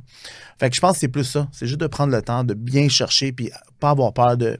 Fait 0.59 0.69
que 0.69 0.75
je 0.75 0.81
pense 0.81 0.95
que 0.95 0.99
c'est 0.99 1.07
plus 1.07 1.23
ça. 1.23 1.47
C'est 1.53 1.67
juste 1.67 1.79
de 1.79 1.87
prendre 1.87 2.13
le 2.13 2.21
temps 2.21 2.43
de 2.43 2.53
bien 2.53 2.89
chercher, 2.89 3.31
puis 3.31 3.49
pas 3.79 3.91
avoir 3.91 4.11
peur 4.11 4.35
de. 4.35 4.59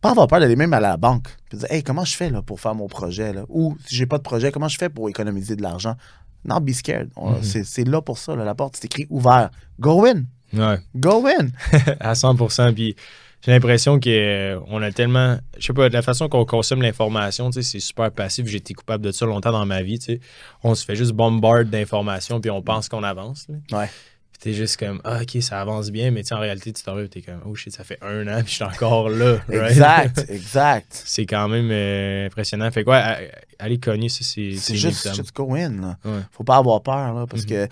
Pas 0.00 0.10
avoir 0.12 0.28
peur 0.28 0.38
d'aller 0.38 0.54
même 0.54 0.74
à 0.74 0.80
la 0.80 0.96
banque. 0.96 1.26
Puis 1.48 1.58
dire, 1.58 1.72
hey, 1.72 1.82
comment 1.82 2.04
je 2.04 2.14
fais 2.14 2.30
là, 2.30 2.40
pour 2.40 2.60
faire 2.60 2.76
mon 2.76 2.86
projet? 2.86 3.32
Là? 3.32 3.46
Ou 3.48 3.76
si 3.84 3.96
j'ai 3.96 4.06
pas 4.06 4.18
de 4.18 4.22
projet, 4.22 4.52
comment 4.52 4.68
je 4.68 4.78
fais 4.78 4.88
pour 4.88 5.08
économiser 5.08 5.56
de 5.56 5.62
l'argent? 5.62 5.96
Non, 6.44 6.60
be 6.60 6.70
scared. 6.70 7.10
Mhm. 7.20 7.42
c'est, 7.42 7.82
là 7.82 8.00
pour 8.00 8.16
ça. 8.16 8.36
là. 8.36 8.44
La 8.44 8.54
porte, 8.54 8.76
c'est 8.76 8.84
écrit 8.84 9.08
ouvert. 9.10 9.50
Go 9.80 10.06
in. 10.06 10.22
Ouais. 10.52 10.78
Go 10.94 11.26
in. 11.26 11.48
à 11.98 12.12
100%. 12.12 12.74
Puis, 12.74 12.94
j'ai 13.42 13.52
l'impression 13.52 14.00
qu'on 14.00 14.82
a 14.82 14.92
tellement. 14.92 15.38
Je 15.58 15.66
sais 15.66 15.72
pas, 15.72 15.88
de 15.88 15.94
la 15.94 16.02
façon 16.02 16.28
qu'on 16.28 16.44
consomme 16.44 16.82
l'information, 16.82 17.50
c'est 17.52 17.62
super 17.80 18.10
passif. 18.10 18.46
J'ai 18.46 18.56
été 18.58 18.74
coupable 18.74 19.04
de 19.04 19.12
ça 19.12 19.26
longtemps 19.26 19.52
dans 19.52 19.64
ma 19.66 19.82
vie. 19.82 19.98
On 20.64 20.74
se 20.74 20.84
fait 20.84 20.96
juste 20.96 21.12
bombarder 21.12 21.70
d'informations, 21.70 22.40
puis 22.40 22.50
on 22.50 22.62
pense 22.62 22.88
qu'on 22.88 23.02
avance. 23.04 23.46
là. 23.48 23.78
Ouais. 23.80 23.86
Puis 24.32 24.40
t'es 24.40 24.52
juste 24.52 24.76
comme, 24.76 25.00
ah, 25.04 25.20
ok, 25.22 25.40
ça 25.42 25.60
avance 25.60 25.90
bien, 25.90 26.10
mais 26.10 26.22
en 26.32 26.38
réalité, 26.38 26.72
tu 26.72 26.82
t'arrives, 26.82 27.08
t'es 27.08 27.22
comme, 27.22 27.40
oh 27.46 27.54
shit, 27.54 27.72
ça 27.72 27.82
fait 27.84 27.98
un 28.02 28.26
an, 28.28 28.38
puis 28.44 28.50
je 28.50 28.54
suis 28.56 28.64
encore 28.64 29.08
là. 29.08 29.38
Exact, 29.50 30.26
exact. 30.28 30.92
C'est 31.06 31.26
quand 31.26 31.48
même 31.48 31.70
euh, 31.72 32.26
impressionnant. 32.26 32.70
Fait 32.70 32.84
quoi, 32.84 33.02
aller 33.58 33.78
cogner, 33.78 34.08
ça, 34.08 34.20
c'est. 34.22 34.52
C'est 34.56 34.76
juste, 34.76 35.14
just 35.14 35.34
go 35.34 35.54
in. 35.54 35.80
Là. 35.80 35.96
Ouais. 36.04 36.20
Faut 36.32 36.44
pas 36.44 36.56
avoir 36.56 36.82
peur, 36.82 37.14
là, 37.14 37.24
parce 37.28 37.42
Mhm. 37.44 37.48
que 37.48 37.68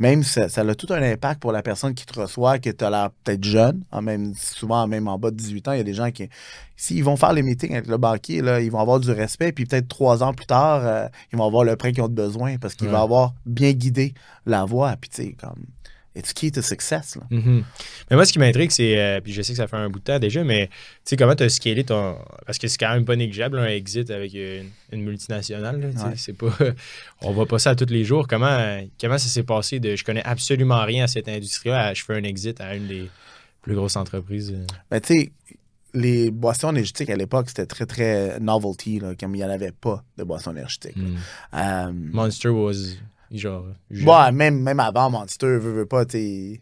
même 0.00 0.22
ça, 0.24 0.48
ça 0.48 0.62
a 0.62 0.74
tout 0.74 0.92
un 0.92 1.02
impact 1.02 1.40
pour 1.40 1.52
la 1.52 1.62
personne 1.62 1.94
qui 1.94 2.04
te 2.06 2.18
reçoit, 2.18 2.58
que 2.58 2.70
tu 2.70 2.84
as 2.84 2.90
l'air 2.90 3.10
peut-être 3.22 3.44
jeune, 3.44 3.84
en 3.92 4.02
même, 4.02 4.34
souvent 4.34 4.86
même 4.88 5.06
en 5.06 5.18
bas 5.18 5.30
de 5.30 5.36
18 5.36 5.68
ans, 5.68 5.72
il 5.72 5.78
y 5.78 5.80
a 5.80 5.84
des 5.84 5.94
gens 5.94 6.10
qui, 6.10 6.28
s'ils 6.74 7.04
vont 7.04 7.16
faire 7.16 7.32
les 7.34 7.42
meetings 7.42 7.72
avec 7.74 7.86
le 7.86 7.98
banquier, 7.98 8.40
là, 8.40 8.60
ils 8.60 8.70
vont 8.72 8.80
avoir 8.80 8.98
du 8.98 9.10
respect, 9.12 9.52
puis 9.52 9.66
peut-être 9.66 9.86
trois 9.88 10.22
ans 10.24 10.32
plus 10.32 10.46
tard, 10.46 10.80
euh, 10.84 11.06
ils 11.32 11.38
vont 11.38 11.46
avoir 11.46 11.62
le 11.64 11.76
prêt 11.76 11.92
qu'ils 11.92 12.02
ont 12.02 12.08
besoin, 12.08 12.56
parce 12.58 12.74
qu'il 12.74 12.86
Ouais. 12.86 12.92
va 12.94 13.02
avoir 13.02 13.34
bien 13.46 13.72
guidé 13.72 14.14
la 14.46 14.64
voie, 14.64 14.96
puis 15.00 15.10
tu 15.10 15.22
sais, 15.22 15.32
comme, 15.40 15.64
it's 16.16 16.32
key 16.32 16.50
to 16.50 16.60
success, 16.62 17.16
là. 17.16 17.22
Mhm. 17.30 17.64
Mais 18.10 18.16
moi, 18.16 18.24
ce 18.24 18.32
qui 18.32 18.38
m'intrigue, 18.38 18.70
c'est, 18.70 18.98
euh, 18.98 19.20
puis 19.20 19.32
je 19.32 19.42
sais 19.42 19.52
que 19.52 19.56
ça 19.58 19.66
fait 19.68 19.76
un 19.76 19.88
bout 19.88 19.98
de 20.00 20.04
temps 20.04 20.18
déjà, 20.18 20.42
mais 20.44 20.66
tu 20.68 20.72
sais, 21.04 21.16
comment 21.16 21.34
tu 21.36 21.44
as 21.44 21.48
scalé 21.48 21.84
ton. 21.84 22.16
Parce 22.46 22.58
que 22.58 22.66
c'est 22.68 22.78
quand 22.78 22.92
même 22.92 23.04
pas 23.04 23.16
négligeable, 23.16 23.58
un 23.58 23.66
exit 23.66 24.10
avec 24.10 24.34
une, 24.34 24.70
une 24.92 25.02
multinationale. 25.02 25.80
là, 25.80 25.88
Ouais. 25.88 26.14
C'est 26.16 26.32
pas. 26.36 26.56
On 27.22 27.32
voit 27.32 27.46
pas 27.46 27.58
ça 27.58 27.74
tous 27.74 27.86
les 27.90 28.04
jours. 28.04 28.26
Comment, 28.28 28.80
comment 29.00 29.18
ça 29.18 29.28
s'est 29.28 29.42
passé 29.44 29.78
de 29.80 29.96
je 29.96 30.04
connais 30.04 30.24
absolument 30.24 30.84
rien 30.84 31.04
à 31.04 31.06
cette 31.06 31.28
industrie-là 31.28 31.94
je 31.94 32.04
fais 32.04 32.14
un 32.14 32.24
exit 32.24 32.60
à 32.60 32.74
une 32.74 32.86
des 32.88 33.08
plus 33.62 33.74
grosses 33.74 33.96
entreprises? 33.96 34.52
euh? 34.52 34.64
Mais 34.90 35.00
tu 35.00 35.14
sais, 35.14 35.32
les 35.92 36.30
boissons 36.30 36.70
énergétiques 36.70 37.10
à 37.10 37.16
l'époque, 37.16 37.48
c'était 37.48 37.66
très, 37.66 37.84
très 37.86 38.38
novelty, 38.40 39.00
là, 39.00 39.14
comme 39.18 39.34
il 39.34 39.38
n'y 39.38 39.44
en 39.44 39.50
avait 39.50 39.72
pas 39.72 40.04
de 40.16 40.24
boissons 40.24 40.52
énergétiques. 40.52 40.96
Hmm. 40.96 41.16
Euh, 41.54 41.92
Monster 41.92 42.48
was. 42.50 42.94
Genre. 43.30 43.66
Ouais, 43.90 44.32
même, 44.32 44.60
même 44.60 44.80
avant 44.80 45.10
Monster, 45.10 45.46
veut, 45.58 45.72
veut 45.72 45.86
pas, 45.86 46.04
il 46.14 46.60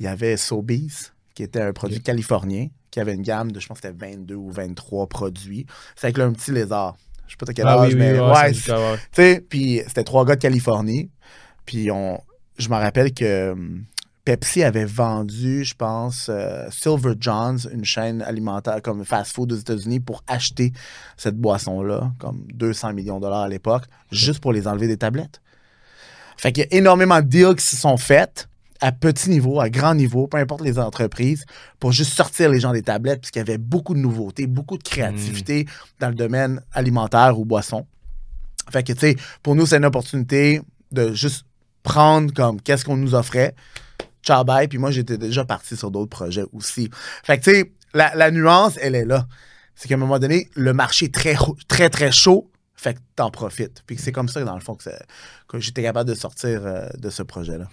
y 0.00 0.06
avait 0.06 0.36
Sobeys, 0.36 1.10
qui 1.34 1.42
était 1.42 1.60
un 1.62 1.72
produit 1.72 2.00
californien, 2.00 2.68
qui 2.90 3.00
avait 3.00 3.14
une 3.14 3.22
gamme 3.22 3.52
de, 3.52 3.60
je 3.60 3.66
pense 3.68 3.80
que 3.80 3.88
c'était 3.88 4.06
22 4.12 4.34
ou 4.34 4.50
23 4.50 5.06
produits. 5.06 5.66
C'est 5.94 6.06
avec 6.08 6.18
là, 6.18 6.24
un 6.26 6.32
petit 6.32 6.50
lézard. 6.52 6.96
Je 7.26 7.32
sais 7.32 7.36
pas 7.36 7.52
quel 7.52 7.66
Ah 7.68 7.78
âge, 7.82 7.88
oui, 7.94 7.94
oui, 7.94 8.00
mais 8.00 8.18
ouais, 8.20 8.52
que- 8.52 8.70
ouais. 8.92 8.96
tu 8.96 9.02
sais, 9.22 9.44
puis 9.48 9.80
c'était 9.86 10.02
trois 10.02 10.24
gars 10.24 10.34
de 10.34 10.40
Californie. 10.40 11.10
Puis 11.64 11.90
on, 11.92 12.20
je 12.58 12.68
me 12.68 12.74
rappelle 12.74 13.14
que 13.14 13.52
hum, 13.52 13.84
Pepsi 14.24 14.64
avait 14.64 14.84
vendu, 14.84 15.64
je 15.64 15.74
pense, 15.74 16.26
euh, 16.28 16.66
Silver 16.70 17.14
John's, 17.20 17.68
une 17.72 17.84
chaîne 17.84 18.20
alimentaire 18.22 18.82
comme 18.82 19.04
fast-food 19.04 19.52
aux 19.52 19.56
États-Unis, 19.56 20.00
pour 20.00 20.24
acheter 20.26 20.72
cette 21.16 21.36
boisson-là, 21.36 22.12
comme 22.18 22.44
200 22.52 22.92
millions 22.94 23.16
de 23.18 23.22
dollars 23.22 23.42
à 23.42 23.48
l'époque, 23.48 23.84
juste 24.10 24.40
pour 24.40 24.52
les 24.52 24.66
enlever 24.66 24.88
des 24.88 24.96
tablettes. 24.98 25.40
Fait 26.40 26.52
qu'il 26.52 26.64
y 26.64 26.74
a 26.74 26.78
énormément 26.78 27.20
de 27.20 27.26
deals 27.26 27.54
qui 27.54 27.66
se 27.66 27.76
sont 27.76 27.98
faits 27.98 28.48
à 28.80 28.92
petit 28.92 29.28
niveau, 29.28 29.60
à 29.60 29.68
grand 29.68 29.94
niveau, 29.94 30.26
peu 30.26 30.38
importe 30.38 30.62
les 30.62 30.78
entreprises, 30.78 31.44
pour 31.78 31.92
juste 31.92 32.14
sortir 32.14 32.48
les 32.48 32.60
gens 32.60 32.72
des 32.72 32.80
tablettes, 32.80 33.20
puisqu'il 33.20 33.40
y 33.40 33.42
avait 33.42 33.58
beaucoup 33.58 33.92
de 33.92 33.98
nouveautés, 33.98 34.46
beaucoup 34.46 34.78
de 34.78 34.82
créativité 34.82 35.66
dans 35.98 36.08
le 36.08 36.14
domaine 36.14 36.62
alimentaire 36.72 37.38
ou 37.38 37.44
boisson. 37.44 37.86
Fait 38.70 38.82
que, 38.82 38.94
tu 38.94 39.00
sais, 39.00 39.16
pour 39.42 39.54
nous, 39.54 39.66
c'est 39.66 39.76
une 39.76 39.84
opportunité 39.84 40.62
de 40.92 41.12
juste 41.12 41.44
prendre 41.82 42.32
comme 42.32 42.58
qu'est-ce 42.58 42.86
qu'on 42.86 42.96
nous 42.96 43.14
offrait. 43.14 43.54
Ciao, 44.22 44.42
bye. 44.42 44.66
Puis 44.66 44.78
moi, 44.78 44.90
j'étais 44.90 45.18
déjà 45.18 45.44
parti 45.44 45.76
sur 45.76 45.90
d'autres 45.90 46.08
projets 46.08 46.44
aussi. 46.54 46.88
Fait 47.22 47.38
que, 47.38 47.44
tu 47.44 47.50
sais, 47.50 47.72
la, 47.92 48.14
la 48.14 48.30
nuance, 48.30 48.78
elle 48.80 48.94
est 48.94 49.04
là. 49.04 49.26
C'est 49.74 49.88
qu'à 49.88 49.96
un 49.96 49.98
moment 49.98 50.18
donné, 50.18 50.48
le 50.54 50.72
marché 50.72 51.06
est 51.06 51.14
très, 51.14 51.36
très, 51.68 51.90
très 51.90 52.12
chaud. 52.12 52.49
Fait 52.80 52.94
que 52.94 52.98
t'en 53.14 53.30
profites. 53.30 53.82
Puis 53.86 53.98
c'est 53.98 54.10
comme 54.10 54.28
ça, 54.28 54.42
dans 54.42 54.54
le 54.54 54.62
fond, 54.62 54.74
que, 54.74 55.58
j'étais 55.58 55.82
capable 55.82 56.08
de 56.08 56.14
sortir 56.14 56.62
euh, 56.64 56.88
de 56.96 57.10
ce 57.10 57.22
projet-là. 57.22 57.68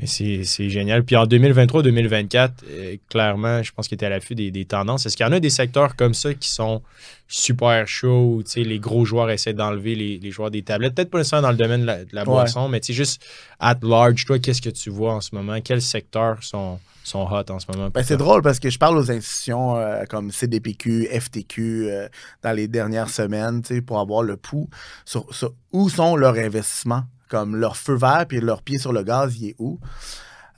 Et 0.00 0.06
C'est 0.06 0.70
génial. 0.70 1.04
Puis 1.04 1.16
en 1.16 1.26
2023-2024, 1.26 2.50
euh, 2.70 2.96
clairement, 3.10 3.62
je 3.62 3.72
pense 3.72 3.88
qu'il 3.88 3.96
était 3.96 4.06
à 4.06 4.08
l'affût 4.08 4.34
des, 4.34 4.50
des 4.50 4.64
tendances. 4.64 5.04
Est-ce 5.04 5.18
qu'il 5.18 5.26
y 5.26 5.28
en 5.28 5.32
a 5.32 5.40
des 5.40 5.50
secteurs 5.50 5.96
comme 5.96 6.14
ça 6.14 6.32
qui 6.32 6.48
sont 6.48 6.80
super 7.26 7.86
chauds, 7.86 8.38
où, 8.40 8.42
les 8.56 8.78
gros 8.78 9.04
joueurs 9.04 9.28
essaient 9.28 9.52
d'enlever 9.52 9.94
les, 9.94 10.18
les 10.18 10.30
joueurs 10.30 10.50
des 10.50 10.62
tablettes? 10.62 10.94
Peut-être 10.94 11.10
pas 11.10 11.18
nécessairement 11.18 11.48
dans 11.48 11.52
le 11.52 11.58
domaine 11.58 11.82
de 11.82 11.86
la, 11.86 12.04
de 12.04 12.14
la 12.14 12.22
Ouais. 12.22 12.26
boisson, 12.26 12.68
mais 12.70 12.80
juste 12.88 13.22
at 13.60 13.76
large, 13.82 14.24
toi, 14.24 14.38
qu'est-ce 14.38 14.62
que 14.62 14.70
tu 14.70 14.88
vois 14.88 15.12
en 15.12 15.20
ce 15.20 15.34
moment? 15.34 15.60
Quels 15.60 15.82
secteurs 15.82 16.42
sont, 16.42 16.78
sont 17.08 17.26
hot 17.30 17.50
en 17.50 17.58
ce 17.58 17.66
moment? 17.72 17.90
Ben, 17.90 18.02
c'est 18.02 18.16
drôle 18.16 18.42
parce 18.42 18.58
que 18.58 18.70
je 18.70 18.78
parle 18.78 18.96
aux 18.96 19.10
institutions 19.10 19.76
euh, 19.76 20.04
comme 20.08 20.30
CDPQ, 20.30 21.08
FTQ 21.10 21.88
euh, 21.88 22.08
dans 22.42 22.52
les 22.52 22.68
dernières 22.68 23.10
semaines 23.10 23.62
pour 23.86 23.98
avoir 23.98 24.22
le 24.22 24.36
pouls 24.36 24.68
sur, 25.04 25.32
sur 25.34 25.54
où 25.72 25.88
sont 25.88 26.16
leurs 26.16 26.38
investissements, 26.38 27.04
comme 27.28 27.56
leur 27.56 27.76
feu 27.76 27.96
vert 27.96 28.26
puis 28.28 28.40
leur 28.40 28.62
pied 28.62 28.78
sur 28.78 28.92
le 28.92 29.02
gaz, 29.02 29.36
il 29.40 29.50
est 29.50 29.56
où? 29.58 29.78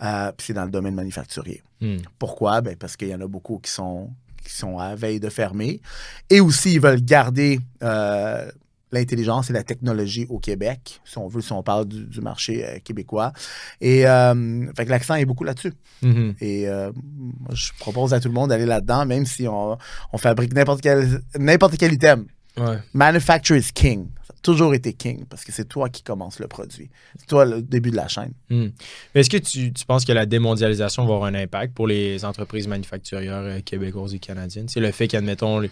Euh, 0.02 0.32
puis 0.36 0.48
c'est 0.48 0.54
dans 0.54 0.64
le 0.64 0.70
domaine 0.70 0.94
manufacturier. 0.94 1.62
Hmm. 1.80 1.98
Pourquoi? 2.18 2.60
Ben, 2.60 2.76
parce 2.76 2.96
qu'il 2.96 3.08
y 3.08 3.14
en 3.14 3.20
a 3.20 3.28
beaucoup 3.28 3.58
qui 3.58 3.70
sont, 3.70 4.10
qui 4.44 4.52
sont 4.52 4.78
à 4.78 4.94
veille 4.94 5.20
de 5.20 5.28
fermer. 5.28 5.80
Et 6.28 6.40
aussi, 6.40 6.74
ils 6.74 6.80
veulent 6.80 7.04
garder 7.04 7.60
l'intelligence 8.92 9.50
et 9.50 9.52
la 9.52 9.62
technologie 9.62 10.26
au 10.28 10.38
Québec, 10.38 11.00
si 11.04 11.18
on 11.18 11.28
veut, 11.28 11.40
si 11.40 11.52
on 11.52 11.62
parle 11.62 11.86
du, 11.86 12.04
du 12.04 12.20
marché 12.20 12.64
euh, 12.64 12.78
québécois. 12.82 13.32
Et 13.80 14.06
euh, 14.06 14.66
fait 14.74 14.84
que 14.84 14.90
l'accent 14.90 15.14
est 15.14 15.24
beaucoup 15.24 15.44
là-dessus. 15.44 15.72
Mhm. 16.02 16.34
Et 16.40 16.68
euh, 16.68 16.90
moi, 16.94 17.50
je 17.54 17.70
propose 17.78 18.14
à 18.14 18.20
tout 18.20 18.28
le 18.28 18.34
monde 18.34 18.50
d'aller 18.50 18.66
là-dedans, 18.66 19.06
même 19.06 19.26
si 19.26 19.46
on, 19.46 19.78
on 20.12 20.18
fabrique 20.18 20.54
n'importe 20.54 20.80
quel, 20.82 21.22
quel 21.78 21.92
item. 21.92 22.26
Ouais. 22.56 22.78
Manufacture 22.92 23.56
is 23.56 23.70
king. 23.72 24.08
Ça 24.26 24.34
a 24.36 24.40
toujours 24.42 24.74
été 24.74 24.92
king 24.92 25.24
parce 25.26 25.44
que 25.44 25.52
c'est 25.52 25.66
toi 25.66 25.88
qui 25.88 26.02
commence 26.02 26.40
le 26.40 26.48
produit. 26.48 26.90
C'est 27.16 27.26
toi 27.26 27.44
le 27.44 27.62
début 27.62 27.92
de 27.92 27.96
la 27.96 28.08
chaîne. 28.08 28.32
Mais 28.50 28.72
Est-ce 29.14 29.30
que 29.30 29.36
tu, 29.36 29.72
tu 29.72 29.86
penses 29.86 30.04
que 30.04 30.12
la 30.12 30.26
démondialisation 30.26 31.06
va 31.06 31.14
avoir 31.14 31.28
un 31.28 31.34
impact 31.34 31.74
pour 31.74 31.86
les 31.86 32.24
entreprises 32.24 32.66
manufacturières 32.66 33.62
québécoises 33.64 34.14
et 34.14 34.18
canadiennes? 34.18 34.68
C'est 34.68 34.80
le 34.80 34.90
fait 34.90 35.06
qu'admettons, 35.06 35.60
les, 35.60 35.70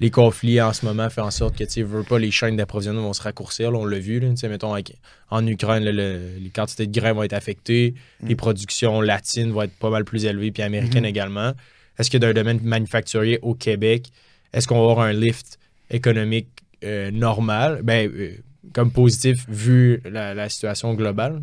les 0.00 0.10
conflits 0.10 0.60
en 0.60 0.72
ce 0.72 0.84
moment 0.86 1.08
font 1.10 1.22
en 1.22 1.30
sorte 1.30 1.56
que 1.56 1.64
tu 1.64 1.82
veux 1.82 2.02
pas 2.02 2.18
les 2.18 2.30
chaînes 2.30 2.56
d'approvisionnement 2.56 3.02
vont 3.02 3.12
se 3.12 3.22
raccourcir. 3.22 3.70
là, 3.70 3.78
on 3.78 3.84
l'a 3.84 3.98
vu. 3.98 4.18
Là, 4.18 4.28
mettons, 4.48 4.72
avec- 4.72 4.96
en 5.30 5.46
Ukraine, 5.46 5.84
là, 5.84 5.92
le- 5.92 6.36
les 6.38 6.50
quantités 6.50 6.86
de 6.86 6.92
grains 6.98 7.12
vont 7.12 7.22
être 7.22 7.32
affectées. 7.34 7.94
Les 8.22 8.34
productions 8.34 9.00
latines 9.00 9.52
vont 9.52 9.62
être 9.62 9.76
pas 9.78 9.90
mal 9.90 10.04
plus 10.04 10.24
élevées, 10.24 10.50
puis 10.50 10.62
américaines 10.62 11.04
également. 11.04 11.52
Est-ce 11.98 12.10
que 12.10 12.18
dans 12.18 12.28
le 12.28 12.34
domaine 12.34 12.60
manufacturier 12.62 13.38
au 13.42 13.54
Québec, 13.54 14.06
est-ce 14.52 14.66
qu'on 14.66 14.76
va 14.84 14.90
avoir 14.90 15.00
un 15.06 15.12
lift 15.12 15.58
économique 15.90 16.48
euh, 16.82 17.10
normal, 17.10 17.80
ben, 17.82 18.08
euh, 18.10 18.30
comme 18.72 18.90
positif 18.90 19.44
vu 19.48 20.00
la, 20.10 20.32
la 20.34 20.48
situation 20.48 20.94
globale? 20.94 21.42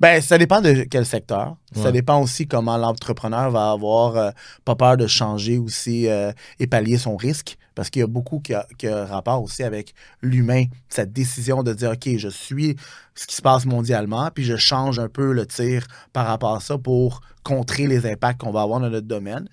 Ben, 0.00 0.20
ça 0.20 0.36
dépend 0.36 0.60
de 0.60 0.82
quel 0.90 1.06
secteur. 1.06 1.56
Ça 1.74 1.92
dépend 1.92 2.20
aussi 2.20 2.46
comment 2.46 2.76
l'entrepreneur 2.76 3.50
va 3.50 3.70
avoir 3.70 4.16
euh, 4.16 4.30
pas 4.64 4.74
peur 4.74 4.96
de 4.96 5.06
changer 5.06 5.58
aussi 5.58 6.08
euh, 6.08 6.32
et 6.58 6.66
pallier 6.66 6.98
son 6.98 7.16
risque. 7.16 7.56
Parce 7.74 7.90
qu'il 7.90 8.00
y 8.00 8.02
a 8.02 8.06
beaucoup 8.06 8.40
qui 8.40 8.54
a, 8.54 8.66
qui 8.78 8.86
a 8.88 9.06
rapport 9.06 9.42
aussi 9.42 9.62
avec 9.62 9.94
l'humain, 10.22 10.64
cette 10.88 11.12
décision 11.12 11.62
de 11.62 11.72
dire, 11.72 11.92
OK, 11.92 12.08
je 12.16 12.28
suis 12.28 12.76
ce 13.14 13.26
qui 13.26 13.36
se 13.36 13.42
passe 13.42 13.66
mondialement, 13.66 14.30
puis 14.34 14.44
je 14.44 14.56
change 14.56 14.98
un 14.98 15.08
peu 15.08 15.32
le 15.32 15.46
tir 15.46 15.86
par 16.12 16.26
rapport 16.26 16.56
à 16.56 16.60
ça 16.60 16.78
pour 16.78 17.20
contrer 17.42 17.86
les 17.86 18.10
impacts 18.10 18.40
qu'on 18.40 18.50
va 18.50 18.62
avoir 18.62 18.80
dans 18.80 18.90
notre 18.90 19.06
domaine. 19.06 19.48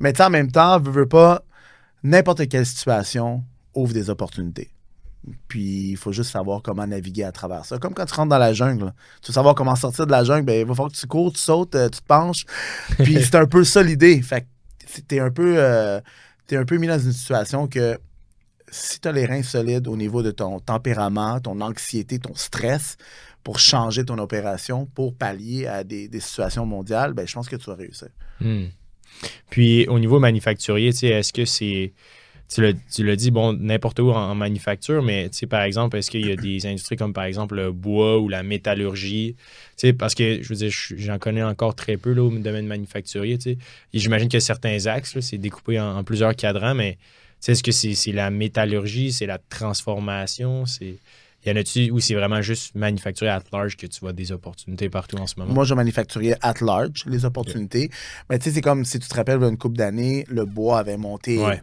Mais 0.00 0.12
tu 0.12 0.18
sais, 0.18 0.24
en 0.24 0.30
même 0.30 0.50
temps, 0.50 0.80
veux, 0.80 0.90
veux 0.90 1.08
pas, 1.08 1.42
n'importe 2.02 2.48
quelle 2.48 2.66
situation 2.66 3.44
ouvre 3.74 3.92
des 3.92 4.10
opportunités. 4.10 4.72
Puis 5.48 5.90
il 5.90 5.96
faut 5.96 6.12
juste 6.12 6.30
savoir 6.30 6.62
comment 6.62 6.86
naviguer 6.86 7.24
à 7.24 7.32
travers 7.32 7.64
ça. 7.64 7.78
Comme 7.78 7.94
quand 7.94 8.04
tu 8.04 8.14
rentres 8.14 8.30
dans 8.30 8.38
la 8.38 8.52
jungle. 8.52 8.92
Tu 9.22 9.28
veux 9.28 9.34
savoir 9.34 9.54
comment 9.54 9.76
sortir 9.76 10.06
de 10.06 10.10
la 10.10 10.24
jungle, 10.24 10.44
ben, 10.44 10.60
il 10.60 10.66
va 10.66 10.74
falloir 10.74 10.90
que 10.90 10.96
tu 10.96 11.06
cours, 11.06 11.32
tu 11.32 11.40
sautes, 11.40 11.74
euh, 11.74 11.88
tu 11.88 12.00
te 12.00 12.06
penches. 12.06 12.44
Puis 12.98 13.22
c'est 13.22 13.36
un 13.36 13.46
peu 13.46 13.62
ça 13.62 13.82
l'idée. 13.82 14.20
Fait 14.20 14.42
que 14.42 15.00
t'es 15.06 15.20
un 15.20 15.30
peu 15.30 15.54
euh, 15.58 16.00
t'es 16.46 16.56
un 16.56 16.64
peu 16.64 16.76
mis 16.76 16.86
dans 16.86 16.98
une 16.98 17.12
situation 17.12 17.66
que 17.68 17.98
si 18.70 19.00
tu 19.00 19.08
as 19.08 19.12
les 19.12 19.26
reins 19.26 19.42
solides 19.42 19.86
au 19.86 19.96
niveau 19.96 20.22
de 20.22 20.30
ton 20.30 20.58
tempérament, 20.60 21.40
ton 21.40 21.60
anxiété, 21.60 22.18
ton 22.18 22.34
stress, 22.34 22.96
pour 23.44 23.58
changer 23.58 24.04
ton 24.04 24.18
opération, 24.18 24.86
pour 24.86 25.14
pallier 25.14 25.66
à 25.66 25.84
des, 25.84 26.08
situations 26.20 26.64
mondiales, 26.64 27.12
ben, 27.12 27.26
je 27.26 27.34
pense 27.34 27.48
que 27.48 27.56
tu 27.56 27.66
vas 27.66 27.74
réussir. 27.74 28.08
Hmm. 28.40 28.66
Puis 29.50 29.86
au 29.88 29.98
niveau 29.98 30.20
manufacturier, 30.20 30.92
tu 30.92 31.06
est-ce 31.06 31.32
que 31.32 31.44
c'est. 31.44 31.92
Tu 32.48 32.60
l'as, 33.04 33.16
dit, 33.16 33.30
bon, 33.30 33.54
n'importe 33.54 33.98
où 34.00 34.10
en, 34.10 34.34
manufacture, 34.34 35.02
mais 35.02 35.30
par 35.48 35.62
exemple, 35.62 35.96
est-ce 35.96 36.10
qu'il 36.10 36.26
y 36.26 36.32
a 36.32 36.36
des 36.36 36.66
industries 36.66 36.96
comme 36.96 37.14
par 37.14 37.24
exemple 37.24 37.54
le 37.54 37.72
bois 37.72 38.18
ou 38.18 38.28
la 38.28 38.42
métallurgie? 38.42 39.36
Parce 39.98 40.14
que 40.14 40.42
je 40.42 40.48
veux 40.50 40.56
dire, 40.56 40.70
je- 40.70 40.96
j'en 40.96 41.18
connais 41.18 41.42
encore 41.42 41.74
très 41.74 41.96
peu 41.96 42.12
là, 42.12 42.22
au 42.22 42.30
domaine 42.30 42.66
manufacturier. 42.66 43.38
Tu 43.38 43.52
sais. 43.52 43.58
Et 43.94 43.98
j'imagine 43.98 44.28
que 44.28 44.38
certains 44.38 44.86
axes, 44.86 45.18
c'est 45.20 45.38
découpé 45.38 45.80
en, 45.80 46.04
plusieurs 46.04 46.36
cadrans, 46.36 46.74
mais 46.74 46.98
est-ce 47.46 47.62
que 47.62 47.72
c'est, 47.72 47.94
c'est 47.94 48.12
la 48.12 48.30
métallurgie, 48.30 49.12
c'est 49.12 49.26
la 49.26 49.38
transformation? 49.38 50.66
C'est... 50.66 50.96
Y 51.44 51.50
en 51.50 51.56
a-tu 51.56 51.90
où 51.90 51.98
c'est 51.98 52.14
vraiment 52.14 52.40
juste 52.40 52.74
manufacturier 52.76 53.32
at 53.32 53.42
large 53.52 53.76
que 53.76 53.86
tu 53.86 53.98
vois 54.00 54.12
des 54.12 54.30
opportunités 54.30 54.88
partout 54.88 55.16
en 55.16 55.26
ce 55.26 55.34
moment? 55.38 55.52
Moi, 55.52 55.64
je 55.64 55.74
manufacturier 55.74 56.34
at 56.40 56.54
large 56.60 57.04
les 57.06 57.24
opportunités. 57.24 57.90
Mais 58.30 58.38
tu 58.38 58.44
sais, 58.44 58.54
c'est 58.54 58.60
comme 58.60 58.84
si 58.84 59.00
tu 59.00 59.08
te 59.08 59.14
rappelles, 59.14 59.38
il 59.38 59.42
y 59.42 59.46
a 59.46 59.48
une 59.48 59.58
couple 59.58 59.76
d'années, 59.76 60.24
le 60.28 60.44
bois 60.44 60.78
avait 60.78 60.96
monté 60.96 61.38
Ouais, 61.38 61.60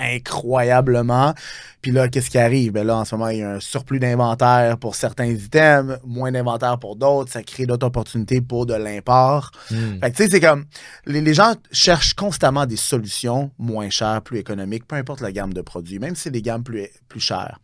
incroyablement. 0.00 1.34
Puis 1.82 1.90
là, 1.90 2.08
qu'est-ce 2.08 2.30
qui 2.30 2.38
arrive? 2.38 2.72
Ben 2.72 2.86
là, 2.86 2.96
en 2.96 3.04
ce 3.04 3.14
moment, 3.14 3.28
il 3.28 3.38
y 3.38 3.42
a 3.42 3.50
un 3.52 3.60
surplus 3.60 3.98
d'inventaire 3.98 4.78
pour 4.78 4.94
certains 4.94 5.26
items, 5.26 5.98
moins 6.04 6.32
d'inventaire 6.32 6.78
pour 6.78 6.96
d'autres. 6.96 7.30
Ça 7.30 7.42
crée 7.42 7.66
d'autres 7.66 7.86
opportunités 7.86 8.40
pour 8.40 8.66
de 8.66 8.74
l'import. 8.74 9.50
Hmm. 9.70 9.98
Fait 10.00 10.10
que 10.10 10.16
tu 10.16 10.22
sais, 10.22 10.30
c'est 10.30 10.40
comme 10.40 10.64
les, 11.04 11.20
les 11.20 11.34
gens 11.34 11.54
cherchent 11.70 12.14
constamment 12.14 12.64
des 12.66 12.76
solutions 12.76 13.50
moins 13.58 13.90
chères, 13.90 14.22
plus 14.22 14.38
économiques, 14.38 14.86
peu 14.86 14.96
importe 14.96 15.20
la 15.20 15.32
gamme 15.32 15.52
de 15.52 15.60
produits, 15.60 15.98
même 15.98 16.14
si 16.14 16.22
c'est 16.22 16.30
des 16.30 16.42
gammes 16.42 16.62
plus, 16.62 16.88
plus 17.08 17.20
chères. 17.20 17.58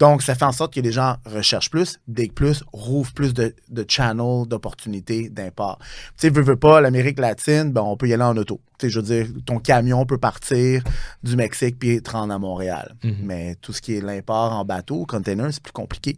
Donc, 0.00 0.22
ça 0.22 0.34
fait 0.34 0.46
en 0.46 0.52
sorte 0.52 0.72
que 0.72 0.80
les 0.80 0.92
gens 0.92 1.16
recherchent 1.26 1.70
plus, 1.70 2.00
dig 2.08 2.32
plus, 2.32 2.64
rouvrent 2.72 3.12
plus 3.12 3.34
de, 3.34 3.54
de 3.68 3.84
channels, 3.86 4.46
d'opportunités 4.48 5.28
d'import. 5.28 5.78
Tu 5.78 5.86
sais, 6.16 6.30
veux, 6.30 6.40
veux 6.40 6.56
pas, 6.56 6.80
l'Amérique 6.80 7.20
latine, 7.20 7.70
ben, 7.70 7.82
on 7.82 7.98
peut 7.98 8.08
y 8.08 8.14
aller 8.14 8.24
en 8.24 8.34
auto. 8.38 8.62
Tu 8.78 8.86
sais, 8.86 8.90
je 8.90 8.98
veux 8.98 9.04
dire, 9.04 9.26
ton 9.44 9.58
camion 9.58 10.06
peut 10.06 10.16
partir 10.16 10.82
du 11.22 11.36
Mexique 11.36 11.78
puis 11.78 12.00
te 12.00 12.10
rendre 12.10 12.32
à 12.32 12.38
Montréal. 12.38 12.96
Mhm. 13.04 13.16
Mais 13.22 13.54
tout 13.56 13.74
ce 13.74 13.82
qui 13.82 13.94
est 13.94 14.00
l'import 14.00 14.54
en 14.54 14.64
bateau, 14.64 15.04
container, 15.04 15.52
c'est 15.52 15.62
plus 15.62 15.72
compliqué. 15.72 16.16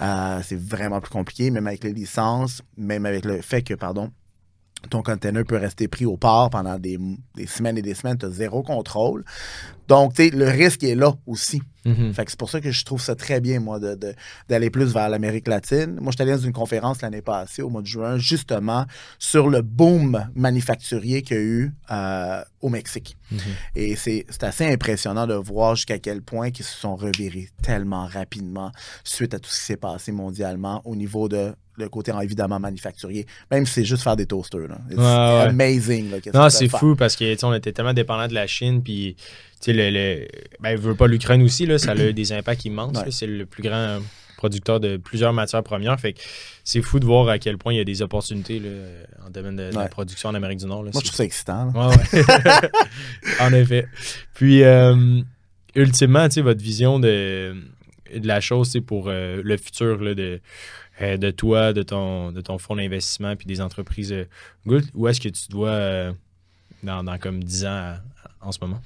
Euh, 0.00 0.40
c'est 0.42 0.58
vraiment 0.58 1.02
plus 1.02 1.12
compliqué, 1.12 1.50
même 1.50 1.66
avec 1.66 1.84
les 1.84 1.92
licences, 1.92 2.62
même 2.78 3.04
avec 3.04 3.26
le 3.26 3.42
fait 3.42 3.60
que, 3.60 3.74
pardon, 3.74 4.10
ton 4.88 5.02
container 5.02 5.44
peut 5.44 5.58
rester 5.58 5.88
pris 5.88 6.06
au 6.06 6.16
port 6.16 6.48
pendant 6.48 6.78
des, 6.78 6.98
des 7.36 7.46
semaines 7.46 7.76
et 7.76 7.82
des 7.82 7.94
semaines, 7.94 8.16
tu 8.16 8.24
as 8.24 8.30
zéro 8.30 8.62
contrôle. 8.62 9.24
Donc, 9.88 10.14
tu 10.14 10.24
sais, 10.24 10.30
le 10.30 10.48
risque 10.48 10.82
est 10.84 10.94
là 10.94 11.12
aussi. 11.26 11.60
Mhm. 11.84 12.12
Fait 12.12 12.24
que 12.24 12.30
c'est 12.30 12.38
pour 12.38 12.50
ça 12.50 12.60
que 12.60 12.70
je 12.70 12.84
trouve 12.84 13.00
ça 13.00 13.14
très 13.14 13.40
bien, 13.40 13.58
moi, 13.60 13.78
de- 13.80 13.94
de- 13.94 14.14
d'aller 14.48 14.68
plus 14.70 14.92
vers 14.92 15.08
l'Amérique 15.08 15.48
latine. 15.48 15.98
Moi, 16.00 16.10
j'étais 16.12 16.22
allé 16.24 16.32
dans 16.32 16.38
une 16.44 16.52
conférence 16.52 17.00
l'année 17.02 17.22
passée, 17.22 17.62
au 17.62 17.70
mois 17.70 17.80
de 17.82 17.86
juin, 17.86 18.18
justement, 18.18 18.84
sur 19.18 19.48
le 19.48 19.62
boom 19.62 20.28
manufacturier 20.34 21.22
qu'il 21.22 21.36
y 21.36 21.40
a 21.40 21.42
eu 21.42 21.72
euh, 21.90 22.42
au 22.60 22.68
Mexique. 22.68 23.16
Mhm. 23.32 23.38
Et 23.76 23.96
c'est 23.96 24.26
c'est 24.28 24.44
assez 24.44 24.66
impressionnant 24.70 25.26
de 25.26 25.34
voir 25.34 25.74
jusqu'à 25.76 25.98
quel 25.98 26.20
point 26.22 26.48
ils 26.48 26.64
se 26.64 26.78
sont 26.78 26.96
revirés 26.96 27.48
tellement 27.62 28.06
rapidement 28.06 28.70
suite 29.04 29.34
à 29.34 29.38
tout 29.38 29.48
ce 29.50 29.58
qui 29.60 29.64
s'est 29.66 29.76
passé 29.76 30.12
mondialement 30.12 30.82
au 30.84 30.94
niveau 30.96 31.28
de 31.28 31.54
le 31.76 31.88
côté 31.88 32.12
évidemment 32.22 32.60
manufacturier. 32.60 33.24
Même 33.50 33.64
si 33.64 33.72
c'est 33.72 33.84
juste 33.86 34.02
faire 34.02 34.16
des 34.16 34.26
toasters. 34.26 34.68
là. 34.68 34.78
It's 34.90 34.98
Ouais, 34.98 35.02
ouais. 35.02 35.48
amazing. 35.48 36.10
là, 36.10 36.18
Non, 36.34 36.50
c'est 36.50 36.68
fou 36.68 36.94
parce 36.94 37.16
que 37.16 37.42
on 37.46 37.54
était 37.54 37.72
tellement 37.72 37.94
dépendant 37.94 38.28
de 38.28 38.34
la 38.34 38.46
Chine, 38.46 38.82
puis 38.82 39.16
sais, 39.60 39.72
le, 39.72 39.90
le- 39.90 40.26
ben, 40.60 40.76
veut 40.76 40.94
pas 40.94 41.06
l'Ukraine 41.06 41.42
aussi, 41.42 41.66
là, 41.66 41.78
ça 41.78 41.92
a 41.92 41.96
eu 41.96 42.12
des 42.12 42.32
impacts 42.32 42.64
immenses. 42.64 42.96
Ouais. 42.98 43.10
C'est 43.10 43.26
le 43.26 43.46
plus 43.46 43.62
grand 43.62 44.00
producteur 44.36 44.80
de 44.80 44.96
plusieurs 44.96 45.32
matières 45.34 45.62
premières. 45.62 46.00
Fait 46.00 46.14
que 46.14 46.20
c'est 46.64 46.80
fou 46.80 46.98
de 46.98 47.04
voir 47.04 47.28
à 47.28 47.38
quel 47.38 47.58
point 47.58 47.74
il 47.74 47.76
y 47.76 47.80
a 47.80 47.84
des 47.84 48.00
opportunités 48.00 48.58
là, 48.58 48.70
en 49.26 49.30
domaine 49.30 49.56
de, 49.56 49.70
de 49.70 49.76
la 49.76 49.88
production 49.88 50.30
en 50.30 50.34
Amérique 50.34 50.60
du 50.60 50.66
Nord. 50.66 50.82
là. 50.84 50.90
Moi, 50.94 51.00
je 51.02 51.08
trouve 51.08 51.16
ça 51.18 51.24
excitant. 51.24 51.70
là. 51.74 51.88
Ouais, 51.88 51.96
ouais. 52.14 52.70
en 53.40 53.52
effet. 53.52 53.86
Puis, 54.32 54.62
euh, 54.62 55.20
ultimement, 55.74 56.26
tu 56.28 56.36
sais, 56.36 56.40
votre 56.40 56.62
vision 56.62 56.98
de, 56.98 57.54
de 58.16 58.26
la 58.26 58.40
chose, 58.40 58.70
c'est 58.70 58.80
pour 58.80 59.08
euh, 59.08 59.42
le 59.44 59.56
futur 59.58 60.00
là, 60.02 60.14
de, 60.14 60.40
euh, 61.02 61.16
de 61.18 61.30
toi, 61.30 61.74
de 61.74 61.82
ton, 61.82 62.32
de 62.32 62.40
ton 62.40 62.56
fonds 62.56 62.76
d'investissement, 62.76 63.36
puis 63.36 63.46
des 63.46 63.60
entreprises. 63.60 64.12
euh, 64.12 64.24
où 64.94 65.06
est-ce 65.06 65.20
que 65.20 65.28
tu 65.28 65.48
dois, 65.50 66.12
dans, 66.82 67.04
dans 67.04 67.18
comme 67.18 67.44
10 67.44 67.66
ans 67.66 67.68
à- 67.68 68.00
en 68.40 68.52
ce 68.52 68.58
moment? 68.60 68.80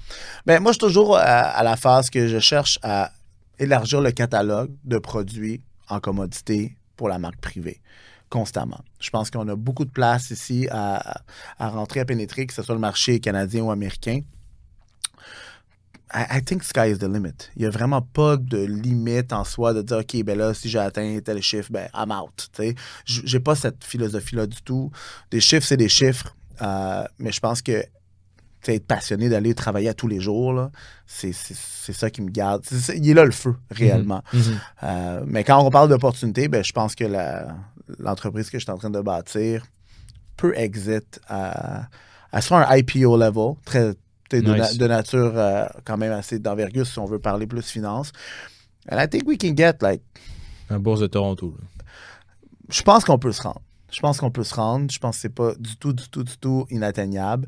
Ben, 0.45 0.61
moi, 0.61 0.71
je 0.71 0.77
suis 0.77 0.87
toujours 0.87 1.17
à, 1.17 1.21
à 1.21 1.63
la 1.63 1.77
phase 1.77 2.09
que 2.09 2.27
je 2.27 2.39
cherche 2.39 2.79
à 2.83 3.11
élargir 3.59 4.01
le 4.01 4.11
catalogue 4.11 4.71
de 4.83 4.97
produits 4.97 5.61
en 5.89 5.99
commodité 5.99 6.75
pour 6.97 7.09
la 7.09 7.19
marque 7.19 7.39
privée 7.39 7.81
constamment. 8.29 8.79
Je 8.99 9.09
pense 9.11 9.29
qu'on 9.29 9.47
a 9.47 9.55
beaucoup 9.55 9.85
de 9.85 9.91
place 9.91 10.31
ici 10.31 10.67
à, 10.71 11.21
à 11.57 11.69
rentrer, 11.69 11.99
à 12.01 12.05
pénétrer, 12.05 12.45
que 12.47 12.53
ce 12.53 12.63
soit 12.63 12.75
le 12.75 12.81
marché 12.81 13.19
canadien 13.19 13.63
ou 13.63 13.71
américain. 13.71 14.21
I, 16.13 16.41
think 16.43 16.63
sky 16.63 16.91
is 16.91 16.99
the 16.99 17.07
limit. 17.07 17.49
Il 17.55 17.63
n'y 17.63 17.65
a 17.65 17.69
vraiment 17.69 18.01
pas 18.01 18.37
de 18.37 18.63
limite 18.63 19.33
en 19.33 19.43
soi 19.43 19.73
de 19.73 19.81
dire, 19.81 19.97
OK, 19.97 20.23
ben 20.23 20.37
là, 20.37 20.53
si 20.53 20.69
j'ai 20.69 20.79
atteint 20.79 21.19
tel 21.23 21.41
chiffre, 21.41 21.69
ben, 21.71 21.89
I'm 21.93 22.11
out. 22.11 22.49
J'ai 23.05 23.39
pas 23.39 23.55
cette 23.55 23.83
philosophie-là 23.83 24.47
du 24.47 24.61
tout. 24.61 24.91
Des 25.31 25.41
chiffres, 25.41 25.65
c'est 25.65 25.77
des 25.77 25.89
chiffres. 25.89 26.35
euh, 26.61 27.03
mais 27.19 27.31
je 27.31 27.39
pense 27.39 27.61
que 27.61 27.83
être 28.73 28.87
passionné 28.87 29.29
d'aller 29.29 29.53
travailler 29.53 29.89
à 29.89 29.93
tous 29.93 30.07
les 30.07 30.19
jours, 30.19 30.69
c'est, 31.05 31.33
ça 31.33 32.09
qui 32.09 32.21
me 32.21 32.29
garde. 32.29 32.63
Il 32.95 33.09
est 33.09 33.13
là 33.13 33.25
le 33.25 33.31
feu, 33.31 33.55
réellement. 33.71 34.23
Euh, 34.83 35.23
mais 35.25 35.43
quand 35.43 35.63
on 35.63 35.69
parle 35.69 35.89
d'opportunité, 35.89 36.47
ben, 36.47 36.63
je 36.63 36.71
pense 36.73 36.95
que 36.95 37.05
l'entreprise 37.99 38.49
que 38.49 38.57
je 38.59 38.63
suis 38.63 38.71
en 38.71 38.77
train 38.77 38.89
de 38.89 39.01
bâtir 39.01 39.65
peut 40.37 40.53
exit 40.57 41.19
à, 41.27 41.87
à 42.31 42.41
soit 42.41 42.67
un 42.69 42.75
IPO 42.77 43.17
level, 43.17 43.53
très, 43.65 43.93
de, 44.31 44.41
na- 44.41 44.57
Nice. 44.69 44.77
de 44.77 44.87
nature 44.87 45.33
euh, 45.35 45.65
quand 45.85 45.97
même 45.97 46.11
assez 46.11 46.39
d'envergure 46.39 46.85
si 46.87 46.97
on 46.99 47.05
veut 47.05 47.19
parler 47.19 47.45
plus 47.47 47.69
finance. 47.69 48.11
And 48.91 48.97
I 48.99 49.07
think 49.07 49.27
we 49.27 49.37
can 49.37 49.55
get 49.55 49.75
like 49.81 50.01
En 50.69 50.79
bourse 50.79 50.99
de 50.99 51.07
Toronto. 51.07 51.55
là. 51.59 51.85
je 52.69 52.81
pense 52.81 53.05
qu'on 53.05 53.19
peut 53.19 53.31
se 53.31 53.41
rendre. 53.43 53.61
Je 53.91 53.99
pense 53.99 54.19
qu'on 54.19 54.31
peut 54.31 54.43
se 54.43 54.55
rendre. 54.55 54.91
Je 54.91 54.99
pense 54.99 55.15
que 55.15 55.21
c'est 55.21 55.29
pas 55.29 55.53
du 55.59 55.77
tout, 55.77 55.93
du 55.93 56.09
tout, 56.09 56.23
du 56.23 56.37
tout 56.37 56.65
inatteignable. 56.69 57.47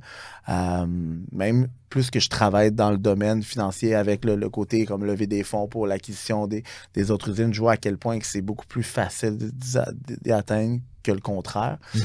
Euh, 0.49 0.85
même 1.31 1.67
plus 1.89 2.09
que 2.09 2.19
je 2.19 2.29
travaille 2.29 2.71
dans 2.71 2.91
le 2.91 2.97
domaine 2.97 3.43
financier 3.43 3.95
avec 3.95 4.25
le, 4.25 4.35
le 4.35 4.49
côté 4.49 4.85
comme 4.85 5.05
lever 5.05 5.27
des 5.27 5.43
fonds 5.43 5.67
pour 5.67 5.87
l'acquisition 5.87 6.47
des, 6.47 6.63
des 6.93 7.11
autres 7.11 7.29
usines, 7.29 7.53
je 7.53 7.59
vois 7.59 7.73
à 7.73 7.77
quel 7.77 7.97
point 7.97 8.19
que 8.19 8.25
c'est 8.25 8.41
beaucoup 8.41 8.67
plus 8.67 8.83
facile 8.83 9.37
d'y 9.37 10.31
atteindre 10.31 10.79
que 11.07 11.11
le 11.11 11.19
contraire. 11.21 11.77
Mhm. 11.95 12.01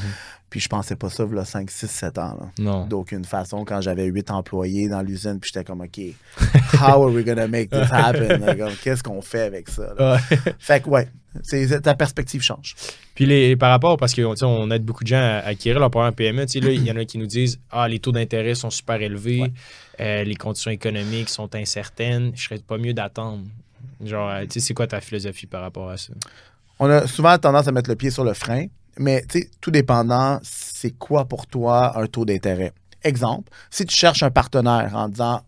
Puis 0.49 0.59
je 0.59 0.67
pensais 0.69 0.95
pas 0.95 1.09
ça, 1.09 1.25
là, 1.25 1.45
5, 1.45 1.69
6, 1.71 1.87
7 1.89 2.17
ans. 2.19 2.37
là. 2.39 2.51
Non. 2.59 2.85
D'aucune 2.85 3.25
façon, 3.25 3.65
quand 3.65 3.81
j'avais 3.81 4.05
8 4.05 4.29
employés 4.29 4.87
dans 4.87 5.01
l'usine, 5.01 5.39
puis 5.39 5.49
j'étais 5.51 5.65
comme, 5.65 5.81
OK, 5.81 5.99
how 6.79 7.03
are 7.03 7.11
we 7.11 7.25
gonna 7.25 7.47
make 7.47 7.71
this 7.71 7.91
happen? 7.91 8.39
Qu'est-ce 8.83 9.01
qu'on 9.01 9.21
fait 9.23 9.41
avec 9.41 9.67
ça? 9.67 9.93
là? 9.97 10.13
Ouais. 10.29 10.37
Fait 10.59 10.83
que, 10.83 10.89
ouais, 10.89 11.07
c'est- 11.41 11.81
ta 11.81 11.95
perspective 11.95 12.41
change. 12.43 12.75
Puis 13.15 13.25
les, 13.25 13.55
par 13.55 13.71
rapport, 13.71 13.97
parce 13.97 14.13
qu'on 14.13 14.35
on 14.43 14.69
aide 14.69 14.83
beaucoup 14.85 15.03
de 15.03 15.07
gens 15.09 15.17
à 15.17 15.39
acquérir 15.47 15.79
leur 15.79 15.89
première 15.89 16.13
PME, 16.13 16.45
il 16.53 16.83
y 16.83 16.91
en 16.91 16.97
a 16.97 17.05
qui 17.05 17.17
nous 17.17 17.25
disent 17.27 17.59
Ah, 17.71 17.87
les 17.87 17.97
taux 17.99 18.11
d'intérêt 18.11 18.53
sont 18.53 18.69
super 18.69 19.01
élevés, 19.01 19.41
Ouais. 19.41 19.53
euh, 20.01 20.23
les 20.23 20.35
conditions 20.35 20.69
économiques 20.69 21.29
sont 21.29 21.53
incertaines, 21.55 22.31
je 22.35 22.43
serais 22.43 22.59
pas 22.59 22.77
mieux 22.77 22.93
d'attendre. 22.93 23.43
Genre, 24.05 24.29
euh, 24.29 24.41
tu 24.43 24.53
sais, 24.53 24.59
c'est 24.59 24.73
quoi 24.75 24.85
ta 24.85 25.01
philosophie 25.01 25.47
par 25.47 25.61
rapport 25.61 25.89
à 25.89 25.97
ça? 25.97 26.13
On 26.85 26.89
a 26.89 27.07
souvent 27.07 27.37
tendance 27.37 27.69
à 27.69 27.71
mettre 27.71 27.89
le 27.89 27.95
pied 27.95 28.09
sur 28.09 28.25
le 28.25 28.33
frein, 28.33 28.65
mais 28.99 29.23
tout 29.61 29.71
dépendant, 29.71 30.37
c'est 30.43 30.91
quoi 30.91 31.23
pour 31.23 31.47
toi 31.47 31.97
un 31.97 32.07
taux 32.07 32.25
d'intérêt? 32.25 32.73
Exemple, 33.03 33.53
si 33.71 33.85
tu 33.85 33.95
cherches 33.95 34.21
un 34.21 34.31
partenaire 34.31 34.91
en 34.93 35.07
disant, 35.07 35.43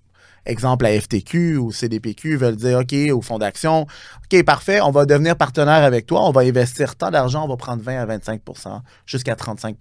exemple, 0.46 0.86
la 0.86 0.98
FTQ 0.98 1.58
ou 1.58 1.74
CDPQ 1.74 2.38
veulent 2.38 2.56
dire, 2.56 2.80
OK, 2.80 2.96
au 3.12 3.22
fonds 3.22 3.38
d'action, 3.38 3.82
OK, 3.82 4.44
parfait, 4.46 4.80
on 4.80 4.92
va 4.92 5.06
devenir 5.06 5.36
partenaire 5.36 5.84
avec 5.84 6.06
toi, 6.06 6.26
on 6.26 6.32
va 6.32 6.44
investir 6.44 6.96
tant 6.96 7.12
d'argent, 7.12 7.44
on 7.44 7.50
va 7.50 7.58
prendre 7.58 7.84
20 7.84 8.02
à 8.02 8.18
25% 8.18 8.80
jusqu'à 9.06 9.36
35 9.36 9.76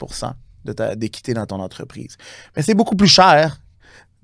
de 0.65 0.73
ta- 0.73 0.97
d'équité 0.97 1.35
dans 1.35 1.47
ton 1.47 1.61
entreprise. 1.61 2.17
Mais 2.57 2.63
c'est 2.63 2.75
beaucoup 2.75 2.97
plus 2.97 3.07
cher 3.07 3.61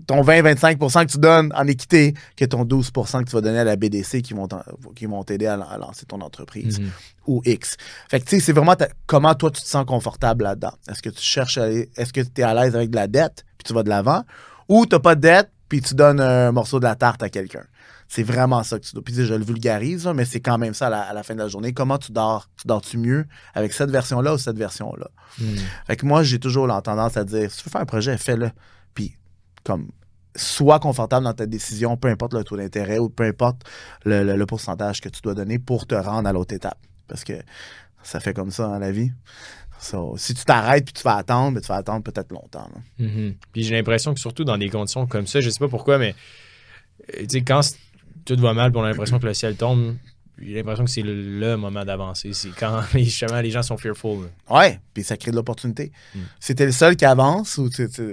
ton 0.07 0.23
20-25% 0.23 1.07
que 1.07 1.13
tu 1.13 1.19
donnes 1.19 1.53
en 1.55 1.67
équité 1.67 2.15
que 2.37 2.45
ton 2.45 2.65
12% 2.65 3.21
que 3.25 3.29
tu 3.31 3.33
vas 3.37 3.41
donner 3.41 3.59
à 3.61 3.65
la 3.65 3.77
BDC 3.77 4.23
qui 4.23 4.35
vont 4.35 4.49
t'en- 4.49 4.63
qui 4.97 5.07
vont 5.07 5.23
t'aider 5.25 5.47
à, 5.47 5.55
à 5.61 5.79
lancer 5.79 6.07
ton 6.07 6.21
entreprise 6.21 6.81
Mhm. 6.81 6.91
ou 7.27 7.43
X. 7.45 7.77
Fait 8.09 8.21
que 8.21 8.25
tu 8.25 8.37
sais, 8.37 8.41
c'est 8.45 8.53
vraiment 8.53 8.77
ta- 8.77 8.89
comment 9.07 9.35
toi 9.35 9.51
tu 9.51 9.63
te 9.63 9.67
sens 9.69 9.85
confortable 9.85 10.45
là-dedans? 10.45 10.73
Est-ce 10.89 11.03
que 11.03 11.11
tu 11.11 11.23
cherches 11.23 11.59
à 11.59 11.65
aller- 11.65 11.91
est-ce 11.97 12.13
que 12.13 12.21
tu 12.21 12.41
es 12.41 12.43
à 12.45 12.55
l'aise 12.55 12.75
avec 12.75 12.91
de 12.91 12.97
la 12.97 13.07
dette 13.09 13.45
puis 13.59 13.65
tu 13.67 13.73
vas 13.75 13.83
de 13.83 13.89
l'avant 13.89 14.23
ou 14.69 14.87
tu 14.87 14.99
pas 14.99 15.15
de 15.15 15.21
dette 15.21 15.51
puis 15.69 15.81
tu 15.81 15.95
donnes 15.95 16.21
un 16.21 16.51
morceau 16.53 16.79
de 16.81 16.85
la 16.85 16.95
tarte 16.97 17.23
à 17.23 17.29
quelqu'un? 17.29 17.65
C'est 18.13 18.25
vraiment 18.25 18.65
ça 18.65 18.77
que 18.81 18.85
tu 18.85 18.93
dois. 18.95 19.05
Puis 19.05 19.15
je 19.15 19.35
le 19.35 19.45
vulgarise, 19.45 20.05
là, 20.05 20.15
mais 20.15 20.25
c'est 20.25 20.41
quand 20.41 20.59
même 20.59 20.75
ça 20.75 20.89
à 20.89 20.91
la, 20.91 21.01
à 21.03 21.13
la 21.15 21.23
fin 21.23 21.35
de 21.35 21.39
la 21.39 21.47
journée. 21.47 21.73
Comment 21.73 21.97
tu 21.97 22.11
dors? 22.11 22.49
Tu 22.61 22.67
dors-tu 22.67 22.99
mieux 22.99 23.25
avec 23.55 23.73
cette 23.73 23.91
version-là 23.91 24.35
ou 24.35 24.39
cette 24.39 24.57
version-là? 24.59 25.07
Mhm. 25.39 25.57
Fait 25.87 25.95
que 25.95 26.05
moi, 26.07 26.25
j'ai 26.25 26.41
toujours 26.41 26.67
la 26.67 26.83
tendance 26.83 27.17
à 27.17 27.23
dire, 27.23 27.49
si 27.53 27.59
tu 27.59 27.65
veux 27.67 27.71
faire 27.71 27.83
un 27.83 27.87
projet, 27.87 28.19
fais-le. 28.19 28.51
Puis, 28.95 29.17
comme, 29.65 29.89
sois 30.37 30.79
confortable 30.79 31.25
dans 31.25 31.35
ta 31.35 31.47
décision, 31.47 31.97
peu 31.97 32.09
importe 32.09 32.35
le 32.35 32.45
taux 32.45 32.57
d'intérêt 32.57 32.99
ou 32.99 33.09
peu 33.09 33.25
importe 33.25 33.63
le, 34.05 34.45
pourcentage 34.45 35.01
que 35.01 35.09
tu 35.09 35.21
dois 35.23 35.35
donner 35.35 35.59
pour 35.59 35.87
te 35.87 35.95
rendre 35.95 36.29
à 36.29 36.33
l'autre 36.33 36.55
étape. 36.55 36.79
Parce 37.09 37.25
que 37.25 37.35
ça 38.03 38.21
fait 38.21 38.35
comme 38.35 38.51
ça 38.51 38.69
dans 38.69 38.79
la 38.79 38.93
vie. 38.93 39.11
Si 40.17 40.35
tu 40.35 40.45
t'arrêtes 40.45 40.85
puis 40.85 40.93
tu 40.93 41.03
vas 41.03 41.17
attendre, 41.17 41.55
ben, 41.55 41.61
tu 41.61 41.69
vas 41.69 41.77
attendre 41.77 42.03
peut-être 42.03 42.33
longtemps. 42.33 42.69
Mhm. 42.99 43.35
Puis 43.53 43.63
j'ai 43.63 43.75
l'impression 43.75 44.13
que 44.13 44.21
surtout 44.21 44.45
dans 44.45 44.59
des 44.59 44.69
conditions 44.69 45.07
comme 45.07 45.27
ça, 45.27 45.41
je 45.41 45.49
sais 45.49 45.59
pas 45.59 45.69
pourquoi, 45.69 45.99
mais 45.99 46.15
quand 47.47 47.61
tout 48.25 48.37
va 48.37 48.53
mal, 48.53 48.73
on 48.75 48.83
a 48.83 48.91
l'impression 48.91 49.19
que 49.19 49.27
le 49.27 49.35
ciel 49.35 49.57
tombe, 49.57 49.97
j'ai 50.41 50.55
l'impression 50.55 50.85
que 50.85 50.91
c'est 50.91 51.03
le, 51.05 51.57
moment 51.57 51.85
d'avancer. 51.85 52.33
C'est 52.33 52.51
quand 52.51 52.83
justement 52.95 53.41
les 53.41 53.51
gens 53.51 53.63
sont 53.63 53.77
fearful. 53.77 54.25
là. 54.25 54.57
Ouais, 54.57 54.81
puis 54.95 55.03
ça 55.05 55.17
crée 55.17 55.31
de 55.31 55.37
l'opportunité. 55.37 55.93
Mm. 56.15 56.55
T'es 56.55 56.67
le 56.67 56.73
seul 56.73 56.97
qui 56.97 57.05
avance 57.05 57.59
ou 57.59 57.69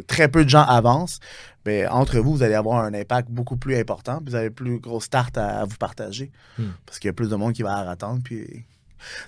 très 0.07 0.27
peu 0.27 0.43
de 0.43 0.49
gens 0.49 0.63
avancent, 0.63 1.19
ben, 1.65 1.87
entre 1.89 2.19
vous, 2.19 2.35
vous 2.35 2.43
allez 2.43 2.53
avoir 2.53 2.83
un 2.83 2.93
impact 2.93 3.29
beaucoup 3.29 3.57
plus 3.57 3.75
important, 3.77 4.19
puis 4.19 4.29
vous 4.29 4.35
avez 4.35 4.49
plus 4.49 4.79
gros 4.79 5.01
start 5.01 5.37
à, 5.37 5.61
à 5.61 5.65
vous 5.65 5.77
partager. 5.77 6.31
Mm. 6.57 6.63
Parce 6.85 6.99
qu'il 6.99 7.07
y 7.07 7.11
a 7.11 7.13
plus 7.13 7.29
de 7.29 7.35
monde 7.35 7.53
qui 7.53 7.63
va 7.63 7.89
attendre. 7.89 8.21
Puis... 8.23 8.63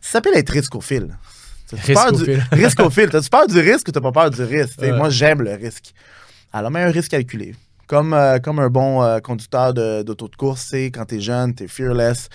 Ça 0.01 0.13
s'appelle 0.13 0.35
être 0.35 0.49
risque 0.49 0.75
au 0.75 0.81
fil. 0.81 1.17
Risque 1.71 1.93
peur 1.93 2.13
au 2.13 2.17
du- 2.17 2.25
fil. 2.25 2.43
risque 2.51 2.79
au 2.79 2.89
fil. 2.89 3.09
T'as-tu 3.09 3.29
peur 3.29 3.47
du 3.47 3.59
risque 3.59 3.88
ou 3.88 3.91
t'as 3.91 4.01
pas 4.01 4.12
peur 4.12 4.29
du 4.31 4.41
risque? 4.41 4.81
Ouais. 4.81 4.91
Moi, 4.91 5.09
j'aime 5.09 5.41
le 5.41 5.53
risque. 5.53 5.93
Alors, 6.51 6.71
mais 6.71 6.81
un 6.81 6.91
risque 6.91 7.12
calculé. 7.12 7.55
Comme, 7.89 8.13
euh, 8.13 8.38
comme 8.38 8.60
un 8.60 8.69
bon 8.69 9.02
euh, 9.02 9.19
conducteur 9.19 9.73
de- 9.73 10.04
d'auto 10.04 10.28
de, 10.28 10.36
course, 10.36 10.62
c'est 10.69 10.91
quand 10.91 11.06
t'es 11.06 11.19
jeune, 11.19 11.56
t'es 11.56 11.67
fearless, 11.67 12.30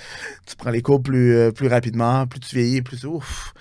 tu 0.48 0.56
prends 0.56 0.70
les 0.70 0.82
cours 0.82 1.00
plus, 1.00 1.32
euh, 1.36 1.52
plus 1.52 1.68
rapidement, 1.68 2.26
plus 2.26 2.40
tu 2.40 2.56
vieillis, 2.56 2.82
plus 2.82 3.04
ouf. 3.06 3.54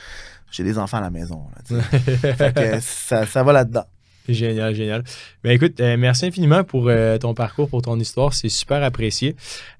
J'ai 0.52 0.64
des 0.64 0.80
enfants 0.80 0.98
à 0.98 1.02
la 1.02 1.12
maison. 1.12 1.46
là, 1.56 1.62
tu 1.68 1.98
fait 2.36 2.54
que 2.56 2.80
ça, 2.80 3.28
ça 3.28 3.44
va 3.44 3.54
là-dedans. 3.54 3.86
Génial, 4.28 4.74
génial. 4.74 5.04
Ben 5.44 5.52
écoute, 5.52 5.80
euh, 5.82 5.96
merci 5.98 6.26
infiniment 6.26 6.64
pour 6.64 6.88
euh, 6.88 7.18
ton 7.20 7.34
parcours, 7.36 7.70
pour 7.70 7.82
ton 7.84 8.00
histoire. 8.00 8.34
C'est 8.34 8.50
super 8.50 8.82
apprécié. 8.82 9.36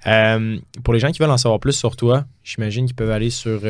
Euh, 0.06 0.58
pour 0.84 0.94
les 0.94 1.00
gens 1.00 1.12
qui 1.12 1.20
veulent 1.20 1.32
en 1.32 1.38
savoir 1.38 1.60
plus 1.60 1.74
sur 1.74 1.96
toi, 1.96 2.26
j'imagine 2.44 2.86
qu'ils 2.86 2.96
peuvent 2.96 3.10
aller 3.12 3.32
sur. 3.32 3.62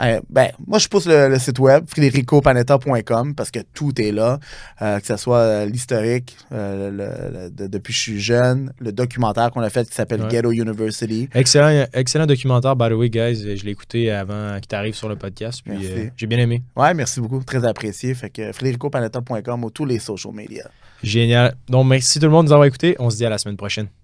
Euh, 0.00 0.20
ben, 0.30 0.48
moi, 0.66 0.78
je 0.78 0.88
pousse 0.88 1.06
le, 1.06 1.28
le 1.28 1.38
site 1.38 1.58
web, 1.58 1.84
fredericopanetta.com, 1.86 3.34
parce 3.34 3.50
que 3.50 3.60
tout 3.74 4.00
est 4.00 4.12
là, 4.12 4.38
euh, 4.82 4.98
que 5.00 5.06
ce 5.06 5.16
soit 5.16 5.38
euh, 5.38 5.66
l'historique, 5.66 6.36
le- 6.50 6.90
le- 6.90 7.50
de- 7.50 7.66
depuis 7.66 7.92
que 7.92 7.96
je 7.96 8.02
suis 8.02 8.20
jeune, 8.20 8.72
le 8.78 8.92
documentaire 8.92 9.50
qu'on 9.50 9.60
a 9.60 9.70
fait 9.70 9.88
qui 9.88 9.94
s'appelle 9.94 10.22
Ouais. 10.22 10.28
Ghetto 10.28 10.52
University. 10.52 11.28
Excellent, 11.34 11.86
excellent 11.92 12.26
documentaire, 12.26 12.76
by 12.76 12.88
the 12.88 12.92
way, 12.92 13.10
guys. 13.10 13.56
Je 13.56 13.64
l'ai 13.64 13.70
écouté 13.72 14.10
avant 14.10 14.54
qu'il 14.56 14.66
t'arrive 14.68 14.94
sur 14.94 15.08
le 15.08 15.16
podcast. 15.16 15.60
Puis 15.64 15.88
j'ai 16.16 16.26
bien 16.26 16.38
aimé. 16.38 16.62
Ouais, 16.76 16.94
merci 16.94 17.20
beaucoup, 17.20 17.42
très 17.44 17.64
apprécié. 17.66 18.14
Fait 18.14 18.30
que 18.30 18.52
fredericopanetta.com 18.52 19.64
ou 19.64 19.70
tous 19.70 19.84
les 19.84 19.98
social 19.98 20.32
media. 20.34 20.64
Génial. 21.02 21.54
Donc, 21.68 21.86
merci 21.86 22.18
tout 22.18 22.26
le 22.26 22.32
monde 22.32 22.46
de 22.46 22.48
nous 22.50 22.52
avoir 22.54 22.66
écoutés. 22.66 22.96
On 22.98 23.10
se 23.10 23.16
dit 23.16 23.26
à 23.26 23.30
la 23.30 23.38
semaine 23.38 23.56
prochaine. 23.56 23.88